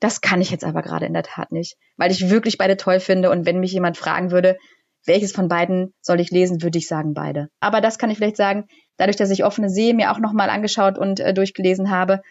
Das 0.00 0.20
kann 0.20 0.40
ich 0.40 0.50
jetzt 0.50 0.64
aber 0.64 0.82
gerade 0.82 1.06
in 1.06 1.14
der 1.14 1.24
Tat 1.24 1.52
nicht, 1.52 1.76
weil 1.96 2.10
ich 2.10 2.30
wirklich 2.30 2.56
beide 2.56 2.76
toll 2.76 3.00
finde. 3.00 3.30
Und 3.30 3.46
wenn 3.46 3.60
mich 3.60 3.72
jemand 3.72 3.96
fragen 3.96 4.30
würde, 4.30 4.56
welches 5.08 5.32
von 5.32 5.48
beiden 5.48 5.92
soll 6.00 6.20
ich 6.20 6.30
lesen, 6.30 6.62
würde 6.62 6.78
ich 6.78 6.86
sagen 6.86 7.14
beide. 7.14 7.48
Aber 7.60 7.80
das 7.80 7.98
kann 7.98 8.10
ich 8.10 8.18
vielleicht 8.18 8.36
sagen, 8.36 8.66
dadurch, 8.96 9.16
dass 9.16 9.30
ich 9.30 9.44
offene 9.44 9.70
See 9.70 9.92
mir 9.92 10.12
auch 10.12 10.18
nochmal 10.18 10.50
angeschaut 10.50 10.98
und 10.98 11.20
äh, 11.20 11.34
durchgelesen 11.34 11.90
habe, 11.90 12.22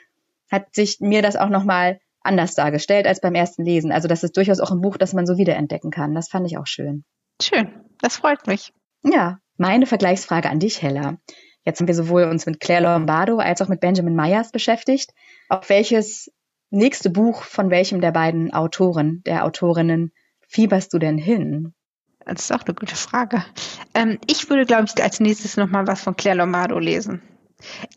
hat 0.50 0.74
sich 0.74 1.00
mir 1.00 1.22
das 1.22 1.36
auch 1.36 1.50
nochmal 1.50 2.00
anders 2.22 2.56
dargestellt 2.56 3.08
als 3.08 3.22
beim 3.22 3.36
ersten 3.36 3.64
Lesen. 3.64 3.92
Also 3.92 4.08
das 4.08 4.24
ist 4.24 4.38
durchaus 4.38 4.60
auch 4.60 4.72
ein 4.72 4.82
Buch, 4.82 4.98
das 4.98 5.14
man 5.14 5.26
so 5.26 5.38
wiederentdecken 5.38 5.92
kann. 5.92 6.14
Das 6.14 6.30
fand 6.30 6.46
ich 6.48 6.58
auch 6.58 6.68
schön. 6.68 7.04
Schön, 7.42 7.70
das 8.02 8.18
freut 8.18 8.48
mich. 8.48 8.74
Ja, 9.04 9.40
meine 9.58 9.86
Vergleichsfrage 9.86 10.50
an 10.50 10.60
dich, 10.60 10.82
Hella. 10.82 11.18
Jetzt 11.64 11.80
haben 11.80 11.88
wir 11.88 11.96
sowohl 11.96 12.24
uns 12.24 12.46
mit 12.46 12.60
Claire 12.60 12.84
Lombardo 12.84 13.40
als 13.40 13.62
auch 13.62 13.68
mit 13.68 13.82
Benjamin 13.82 14.16
Myers 14.16 14.52
beschäftigt. 14.52 15.12
Auf 15.50 15.70
welches 15.70 16.32
nächste 16.70 17.10
Buch 17.10 17.44
von 17.44 17.70
welchem 17.70 18.02
der 18.02 18.12
beiden 18.12 18.54
Autoren, 18.54 19.22
der 19.26 19.46
Autorinnen 19.46 20.14
fieberst 20.48 20.94
du 20.94 21.00
denn 21.00 21.18
hin? 21.18 21.74
Das 22.28 22.44
ist 22.44 22.52
auch 22.52 22.64
eine 22.66 22.76
gute 22.76 22.96
Frage. 22.96 23.44
Ähm, 23.94 24.20
ich 24.28 24.50
würde, 24.50 24.66
glaube 24.66 24.86
ich, 24.86 25.04
als 25.04 25.20
nächstes 25.20 25.58
nochmal 25.58 25.88
was 25.88 26.02
von 26.02 26.16
Claire 26.16 26.38
Lombardo 26.38 26.78
lesen. 26.78 27.22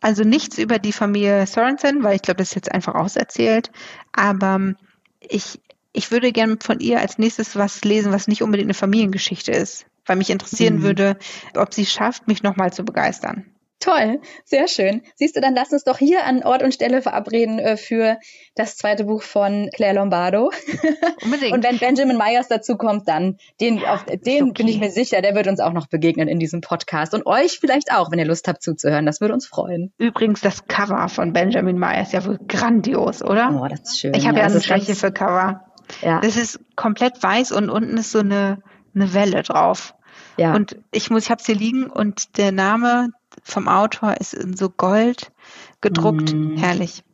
Also 0.01 0.23
nichts 0.25 0.59
über 0.59 0.79
die 0.79 0.93
Familie 0.93 1.47
Sorensen, 1.47 2.03
weil 2.03 2.17
ich 2.17 2.23
glaube, 2.23 2.39
das 2.39 2.49
ist 2.49 2.55
jetzt 2.55 2.73
einfach 2.73 2.95
auserzählt. 2.95 3.71
Aber 4.13 4.55
ähm, 4.55 4.77
ich, 5.21 5.61
ich 5.93 6.11
würde 6.11 6.33
gerne 6.33 6.57
von 6.63 6.81
ihr 6.81 7.01
als 7.01 7.19
nächstes 7.19 7.57
was 7.57 7.83
lesen, 7.85 8.13
was 8.13 8.29
nicht 8.29 8.43
unbedingt 8.43 8.67
eine 8.67 8.75
Familiengeschichte 8.75 9.53
ist. 9.53 9.87
Weil 10.07 10.17
mich 10.17 10.31
interessieren 10.31 10.77
mhm. 10.77 10.83
würde, 10.83 11.19
ob 11.57 11.75
sie 11.75 11.87
schafft, 11.87 12.27
mich 12.27 12.43
nochmal 12.43 12.73
zu 12.73 12.85
begeistern. 12.85 13.47
Toll, 13.81 14.21
sehr 14.45 14.69
schön. 14.69 15.01
Siehst 15.15 15.37
du, 15.37 15.41
dann 15.41 15.55
lass 15.55 15.73
uns 15.73 15.85
doch 15.85 15.97
hier 15.97 16.27
an 16.27 16.43
Ort 16.43 16.63
und 16.63 16.75
Stelle 16.75 17.01
verabreden 17.01 17.59
äh, 17.59 17.79
für 17.79 18.19
das 18.55 18.77
zweite 18.77 19.05
Buch 19.05 19.23
von 19.23 19.71
Claire 19.75 19.95
Lombardo. 19.95 20.51
Unbedingt. 21.25 21.55
und 21.55 21.65
wenn 21.65 21.79
Benjamin 21.79 22.19
Myers 22.19 22.49
dazu 22.49 22.77
kommt, 22.77 23.09
dann 23.09 23.39
den, 23.59 23.79
ja, 23.79 23.95
auf 23.95 24.05
den 24.05 24.51
okay. 24.51 24.53
bin 24.53 24.69
ich 24.69 24.79
mir 24.79 24.91
sicher, 24.91 25.23
der 25.23 25.35
wird 25.35 25.47
uns 25.47 25.61
auch 25.61 25.73
noch 25.73 25.87
begegnen 25.87 26.29
in 26.29 26.39
diesem 26.39 26.61
Podcast 26.61 27.15
und 27.15 27.25
euch 27.25 27.59
vielleicht 27.59 27.91
auch, 27.91 28.11
wenn 28.11 28.19
ihr 28.19 28.27
Lust 28.27 28.49
habt 28.49 28.63
zuzuhören. 28.63 29.07
Das 29.07 29.23
würde 29.23 29.33
uns 29.33 29.47
freuen. 29.47 29.95
Übrigens 29.97 30.43
das 30.43 30.67
Cover 30.67 31.09
von 31.09 31.33
Benjamin 31.33 31.79
Myers 31.79 32.13
ja 32.13 32.25
wohl 32.27 32.39
grandios, 32.47 33.23
oder? 33.23 33.59
Oh, 33.63 33.67
das 33.67 33.81
ist 33.81 34.01
schön. 34.01 34.15
Ich 34.15 34.27
habe 34.27 34.39
ja, 34.39 34.45
ja 34.45 34.51
eine 34.51 34.61
Schwäche 34.61 34.95
für 34.95 35.11
Cover. 35.11 35.65
Ja. 36.03 36.21
Das 36.21 36.37
ist 36.37 36.61
komplett 36.77 37.23
weiß 37.23 37.53
und 37.53 37.71
unten 37.71 37.97
ist 37.97 38.13
so 38.13 38.19
eine 38.19 38.63
eine 38.95 39.15
Welle 39.15 39.43
drauf. 39.43 39.95
Ja. 40.41 40.55
Und 40.55 40.77
ich 40.91 41.11
muss, 41.11 41.25
ich 41.25 41.31
habe 41.31 41.41
es 41.41 41.47
hier 41.47 41.55
liegen 41.55 41.91
und 41.91 42.39
der 42.39 42.51
Name 42.51 43.11
vom 43.43 43.69
Autor 43.69 44.17
ist 44.19 44.33
in 44.33 44.57
so 44.57 44.71
Gold 44.71 45.33
gedruckt. 45.83 46.33
Mm. 46.33 46.57
Herrlich. 46.57 47.05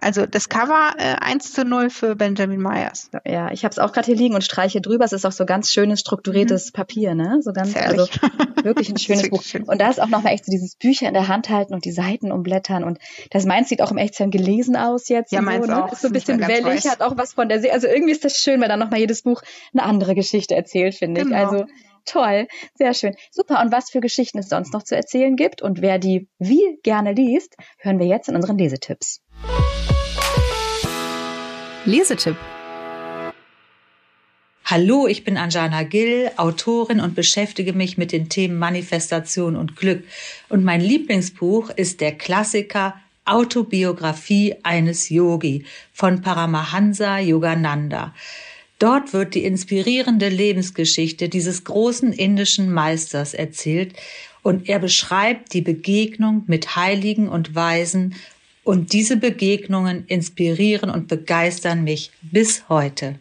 Also 0.00 0.26
das 0.26 0.48
Cover 0.48 0.94
äh, 0.96 1.16
1 1.18 1.54
zu 1.54 1.64
0 1.64 1.90
für 1.90 2.14
Benjamin 2.14 2.60
Myers. 2.60 3.10
Ja, 3.26 3.50
ich 3.50 3.64
habe 3.64 3.72
es 3.72 3.80
auch 3.80 3.92
gerade 3.92 4.06
hier 4.06 4.14
liegen 4.14 4.36
und 4.36 4.44
streiche 4.44 4.80
drüber. 4.80 5.04
Es 5.04 5.12
ist 5.12 5.24
auch 5.24 5.32
so 5.32 5.44
ganz 5.44 5.72
schönes, 5.72 5.98
strukturiertes 5.98 6.66
mhm. 6.66 6.72
Papier, 6.74 7.14
ne? 7.16 7.38
So 7.40 7.52
ganz, 7.52 7.74
also 7.74 8.06
wirklich 8.62 8.90
ein 8.90 8.98
schönes 8.98 9.28
Buch. 9.28 9.42
Schön. 9.42 9.64
Und 9.64 9.80
da 9.80 9.90
ist 9.90 10.00
auch 10.00 10.06
nochmal 10.06 10.34
echt 10.34 10.44
so 10.44 10.52
dieses 10.52 10.76
Bücher 10.76 11.08
in 11.08 11.14
der 11.14 11.26
Hand 11.26 11.48
halten 11.48 11.74
und 11.74 11.84
die 11.84 11.90
Seiten 11.90 12.30
umblättern. 12.30 12.84
Und 12.84 12.98
das 13.30 13.44
meins 13.44 13.70
sieht 13.70 13.82
auch 13.82 13.90
im 13.90 13.98
Echtsinn 13.98 14.30
gelesen 14.30 14.76
aus 14.76 15.08
jetzt. 15.08 15.32
Ja, 15.32 15.40
meins 15.40 15.66
so, 15.66 15.72
ne? 15.72 15.84
auch. 15.84 15.92
Ist 15.92 16.02
so 16.02 16.08
ein 16.08 16.12
bisschen 16.12 16.38
wellig, 16.46 16.86
hat 16.86 17.00
auch 17.00 17.16
was 17.16 17.32
von 17.32 17.48
der 17.48 17.60
See. 17.60 17.72
Also 17.72 17.88
irgendwie 17.88 18.12
ist 18.12 18.24
das 18.24 18.36
schön, 18.36 18.60
wenn 18.60 18.68
dann 18.68 18.78
nochmal 18.78 19.00
jedes 19.00 19.22
Buch 19.22 19.42
eine 19.72 19.82
andere 19.82 20.14
Geschichte 20.14 20.54
erzählt, 20.54 20.94
finde 20.94 21.24
genau. 21.24 21.36
ich. 21.36 21.44
Also 21.44 21.66
Toll, 22.08 22.48
sehr 22.74 22.94
schön. 22.94 23.14
Super. 23.30 23.60
Und 23.60 23.70
was 23.70 23.90
für 23.90 24.00
Geschichten 24.00 24.38
es 24.38 24.48
sonst 24.48 24.72
noch 24.72 24.82
zu 24.82 24.96
erzählen 24.96 25.36
gibt 25.36 25.60
und 25.60 25.82
wer 25.82 25.98
die 25.98 26.26
wie 26.38 26.78
gerne 26.82 27.12
liest, 27.12 27.54
hören 27.78 27.98
wir 27.98 28.06
jetzt 28.06 28.30
in 28.30 28.36
unseren 28.36 28.56
Lesetipps. 28.56 29.20
Lesetipp. 31.84 32.36
Hallo, 34.64 35.06
ich 35.06 35.24
bin 35.24 35.36
Anjana 35.36 35.82
Gill, 35.82 36.30
Autorin 36.36 37.00
und 37.00 37.14
beschäftige 37.14 37.72
mich 37.72 37.96
mit 37.96 38.12
den 38.12 38.28
Themen 38.28 38.58
Manifestation 38.58 39.56
und 39.56 39.76
Glück. 39.76 40.04
Und 40.48 40.64
mein 40.64 40.80
Lieblingsbuch 40.80 41.70
ist 41.70 42.00
der 42.00 42.12
Klassiker 42.16 42.94
Autobiografie 43.26 44.56
eines 44.62 45.10
Yogi 45.10 45.66
von 45.92 46.22
Paramahansa 46.22 47.18
Yogananda. 47.18 48.14
Dort 48.78 49.12
wird 49.12 49.34
die 49.34 49.42
inspirierende 49.44 50.28
Lebensgeschichte 50.28 51.28
dieses 51.28 51.64
großen 51.64 52.12
indischen 52.12 52.72
Meisters 52.72 53.34
erzählt 53.34 53.94
und 54.42 54.68
er 54.68 54.78
beschreibt 54.78 55.52
die 55.52 55.62
Begegnung 55.62 56.44
mit 56.46 56.76
Heiligen 56.76 57.28
und 57.28 57.56
Weisen 57.56 58.14
und 58.62 58.92
diese 58.92 59.16
Begegnungen 59.16 60.04
inspirieren 60.06 60.90
und 60.90 61.08
begeistern 61.08 61.82
mich 61.82 62.12
bis 62.22 62.68
heute. 62.68 63.18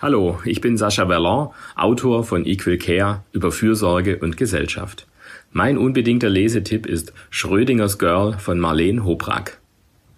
Hallo, 0.00 0.38
ich 0.46 0.62
bin 0.62 0.78
Sascha 0.78 1.04
Verlon, 1.06 1.50
Autor 1.76 2.24
von 2.24 2.46
Equal 2.46 2.78
Care 2.78 3.24
über 3.32 3.52
Fürsorge 3.52 4.16
und 4.18 4.38
Gesellschaft. 4.38 5.06
Mein 5.50 5.78
unbedingter 5.78 6.28
Lesetipp 6.28 6.84
ist 6.84 7.14
Schrödingers 7.30 7.98
Girl 7.98 8.34
von 8.34 8.58
Marlene 8.58 9.04
Hobrack. 9.04 9.58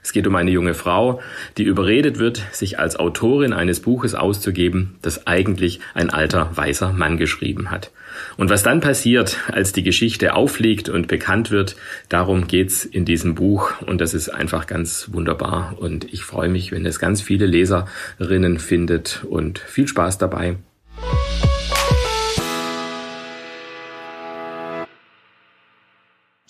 Es 0.03 0.12
geht 0.12 0.27
um 0.27 0.35
eine 0.35 0.51
junge 0.51 0.75
Frau, 0.75 1.21
die 1.57 1.62
überredet 1.62 2.19
wird, 2.19 2.43
sich 2.51 2.81
als 2.81 2.97
Autorin 2.97 3.53
eines 3.53 3.79
Buches 3.81 4.16
auszugeben, 4.16 4.97
das 5.03 5.29
eigentlich 5.29 5.79
ein 5.95 6.11
alter 6.11 6.51
weißer 6.57 6.93
Mann 6.93 7.16
geschrieben 7.16 7.71
hat. 7.71 7.93
Und 8.37 8.51
was 8.51 8.64
dann 8.64 8.81
passiert, 8.81 9.38
als 9.53 9.73
die 9.73 9.85
Geschichte 9.85 10.35
aufliegt 10.35 10.88
und 10.88 11.07
bekannt 11.07 11.53
wird, 11.53 11.77
darum 12.09 12.49
geht's 12.49 12.85
in 12.85 13.05
diesem 13.05 13.37
Buch 13.37 13.81
und 13.83 14.01
das 14.01 14.14
ist 14.14 14.31
einfach 14.31 14.66
ganz 14.66 15.11
wunderbar 15.12 15.77
und 15.79 16.12
ich 16.12 16.25
freue 16.25 16.49
mich, 16.49 16.73
wenn 16.73 16.87
es 16.87 16.99
ganz 16.99 17.23
viele 17.23 17.47
Leserinnen 17.47 18.59
findet 18.59 19.25
und 19.29 19.61
viel 19.61 19.87
Spaß 19.87 20.19
dabei. 20.19 20.57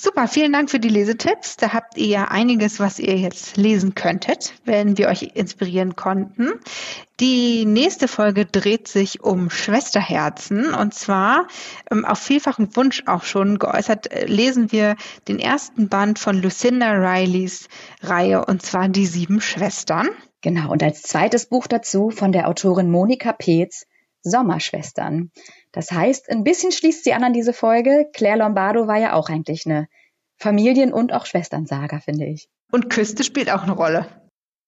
Super, 0.03 0.29
vielen 0.29 0.55
Dank 0.55 0.71
für 0.71 0.81
die 0.81 0.89
Lesetipps. 0.89 1.59
Da 1.59 1.75
habt 1.75 1.99
ihr 1.99 2.07
ja 2.07 2.25
einiges, 2.29 2.81
was 2.81 2.99
ihr 2.99 3.19
jetzt 3.19 3.59
lesen 3.59 3.95
könntet, 3.95 4.55
wenn 4.65 4.97
wir 4.97 5.09
euch 5.09 5.33
inspirieren 5.35 5.95
konnten. 5.95 6.53
Die 7.21 7.67
nächste 7.67 8.09
Folge 8.09 8.47
dreht 8.47 8.89
sich 8.89 9.23
um 9.23 9.51
Schwesterherzen 9.51 10.73
und 10.73 10.95
zwar 10.95 11.49
ähm, 11.91 12.07
auf 12.07 12.19
vielfachen 12.19 12.75
Wunsch 12.77 13.03
auch 13.05 13.25
schon 13.25 13.59
geäußert, 13.59 14.11
äh, 14.11 14.25
lesen 14.25 14.73
wir 14.73 14.97
den 15.29 15.39
ersten 15.39 15.91
Band 15.91 16.19
von 16.19 16.41
Lucinda 16.41 16.93
Rileys 16.93 17.69
Reihe 18.01 18.47
und 18.47 18.63
zwar 18.63 18.89
die 18.89 19.05
sieben 19.05 19.43
Schwestern. 19.43 20.09
Genau, 20.41 20.73
und 20.73 20.83
als 20.83 21.03
zweites 21.03 21.45
Buch 21.45 21.67
dazu 21.67 22.09
von 22.09 22.33
der 22.33 22.49
Autorin 22.49 22.91
Monika 22.91 23.35
Peetz, 23.35 23.85
Sommerschwestern. 24.23 25.31
Das 25.73 25.91
heißt, 25.93 26.31
ein 26.31 26.45
bisschen 26.45 26.73
schließt 26.73 27.05
sie 27.05 27.13
an 27.13 27.25
an 27.25 27.33
diese 27.33 27.53
Folge. 27.53 28.09
Claire 28.13 28.39
Lombardo 28.39 28.87
war 28.87 28.99
ja 28.99 29.13
auch 29.15 29.29
eigentlich 29.29 29.67
eine 29.67 29.89
Familien- 30.37 30.93
und 30.93 31.13
auch 31.13 31.27
Schwesternsaga, 31.27 32.01
finde 32.01 32.27
ich. 32.27 32.49
Und 32.73 32.91
Küste 32.91 33.25
spielt 33.25 33.51
auch 33.51 33.63
eine 33.63 33.73
Rolle. 33.73 34.07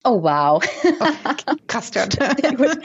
Oh, 0.04 0.22
wow. 0.22 0.62
Oh, 1.00 1.54
krass. 1.66 1.90
Sehr 1.92 2.56
gut. 2.56 2.78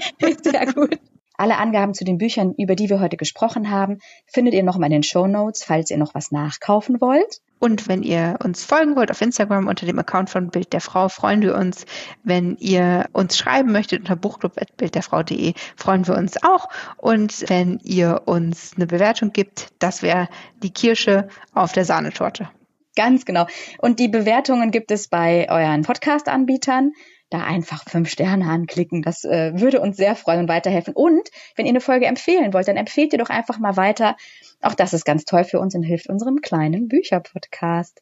Sehr 0.43 0.73
gut. 0.73 0.99
Alle 1.35 1.57
Angaben 1.57 1.93
zu 1.93 2.03
den 2.03 2.17
Büchern, 2.17 2.53
über 2.57 2.75
die 2.75 2.89
wir 2.89 2.99
heute 2.99 3.17
gesprochen 3.17 3.69
haben, 3.69 3.99
findet 4.25 4.55
ihr 4.55 4.63
nochmal 4.63 4.87
in 4.87 4.93
den 4.93 5.03
Show 5.03 5.27
Notes, 5.27 5.63
falls 5.63 5.91
ihr 5.91 5.97
noch 5.97 6.15
was 6.15 6.31
nachkaufen 6.31 6.99
wollt. 6.99 7.41
Und 7.59 7.87
wenn 7.87 8.03
ihr 8.03 8.37
uns 8.43 8.63
folgen 8.63 8.95
wollt 8.95 9.11
auf 9.11 9.21
Instagram 9.21 9.67
unter 9.67 9.85
dem 9.85 9.97
Account 9.99 10.29
von 10.29 10.49
Bild 10.49 10.73
der 10.73 10.81
Frau, 10.81 11.09
freuen 11.09 11.41
wir 11.41 11.55
uns. 11.55 11.85
Wenn 12.23 12.55
ihr 12.57 13.05
uns 13.13 13.37
schreiben 13.37 13.71
möchtet 13.71 14.01
unter 14.01 14.15
buchclub.bildderfrau.de, 14.15 15.53
freuen 15.75 16.07
wir 16.07 16.15
uns 16.15 16.41
auch. 16.43 16.69
Und 16.97 17.49
wenn 17.49 17.79
ihr 17.83 18.23
uns 18.25 18.73
eine 18.75 18.87
Bewertung 18.87 19.33
gibt, 19.33 19.69
das 19.79 20.01
wäre 20.01 20.29
die 20.61 20.71
Kirsche 20.71 21.27
auf 21.53 21.71
der 21.71 21.85
Sahnetorte. 21.85 22.49
Ganz 22.95 23.25
genau. 23.25 23.45
Und 23.77 23.99
die 23.99 24.07
Bewertungen 24.07 24.71
gibt 24.71 24.91
es 24.91 25.07
bei 25.07 25.47
euren 25.49 25.83
Podcast-Anbietern 25.83 26.93
da 27.29 27.43
einfach 27.43 27.83
fünf 27.87 28.09
Sterne 28.09 28.45
anklicken. 28.49 29.01
Das 29.01 29.23
äh, 29.23 29.51
würde 29.59 29.81
uns 29.81 29.97
sehr 29.97 30.15
freuen 30.15 30.41
und 30.41 30.49
weiterhelfen. 30.49 30.93
Und 30.93 31.29
wenn 31.55 31.65
ihr 31.65 31.71
eine 31.71 31.81
Folge 31.81 32.05
empfehlen 32.05 32.53
wollt, 32.53 32.67
dann 32.67 32.77
empfehlt 32.77 33.13
ihr 33.13 33.19
doch 33.19 33.29
einfach 33.29 33.59
mal 33.59 33.75
weiter. 33.77 34.15
Auch 34.61 34.75
das 34.75 34.93
ist 34.93 35.05
ganz 35.05 35.25
toll 35.25 35.43
für 35.43 35.59
uns 35.59 35.75
und 35.75 35.83
hilft 35.83 36.07
unserem 36.07 36.41
kleinen 36.41 36.87
Bücherpodcast. 36.87 38.01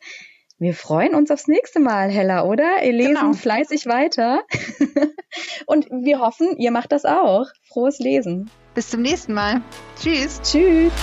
Wir 0.58 0.74
freuen 0.74 1.16
uns 1.16 1.32
aufs 1.32 1.48
nächste 1.48 1.82
Mal, 1.82 2.10
Hella, 2.10 2.46
oder? 2.46 2.82
Ihr 2.84 2.94
lesen 2.94 3.16
genau. 3.16 3.34
fleißig 3.34 3.88
weiter. 3.88 4.44
und 5.66 5.90
wir 5.90 6.20
hoffen, 6.20 6.56
ihr 6.58 6.72
macht 6.72 6.94
das 6.94 7.04
auch. 7.04 7.48
Frohes 7.64 8.00
Lesen. 8.00 8.50
Bis 8.74 8.90
zum 8.90 9.02
nächsten 9.02 9.34
Mal. 9.34 9.62
Tschüss. 10.02 10.42
Tschüss. 10.44 10.94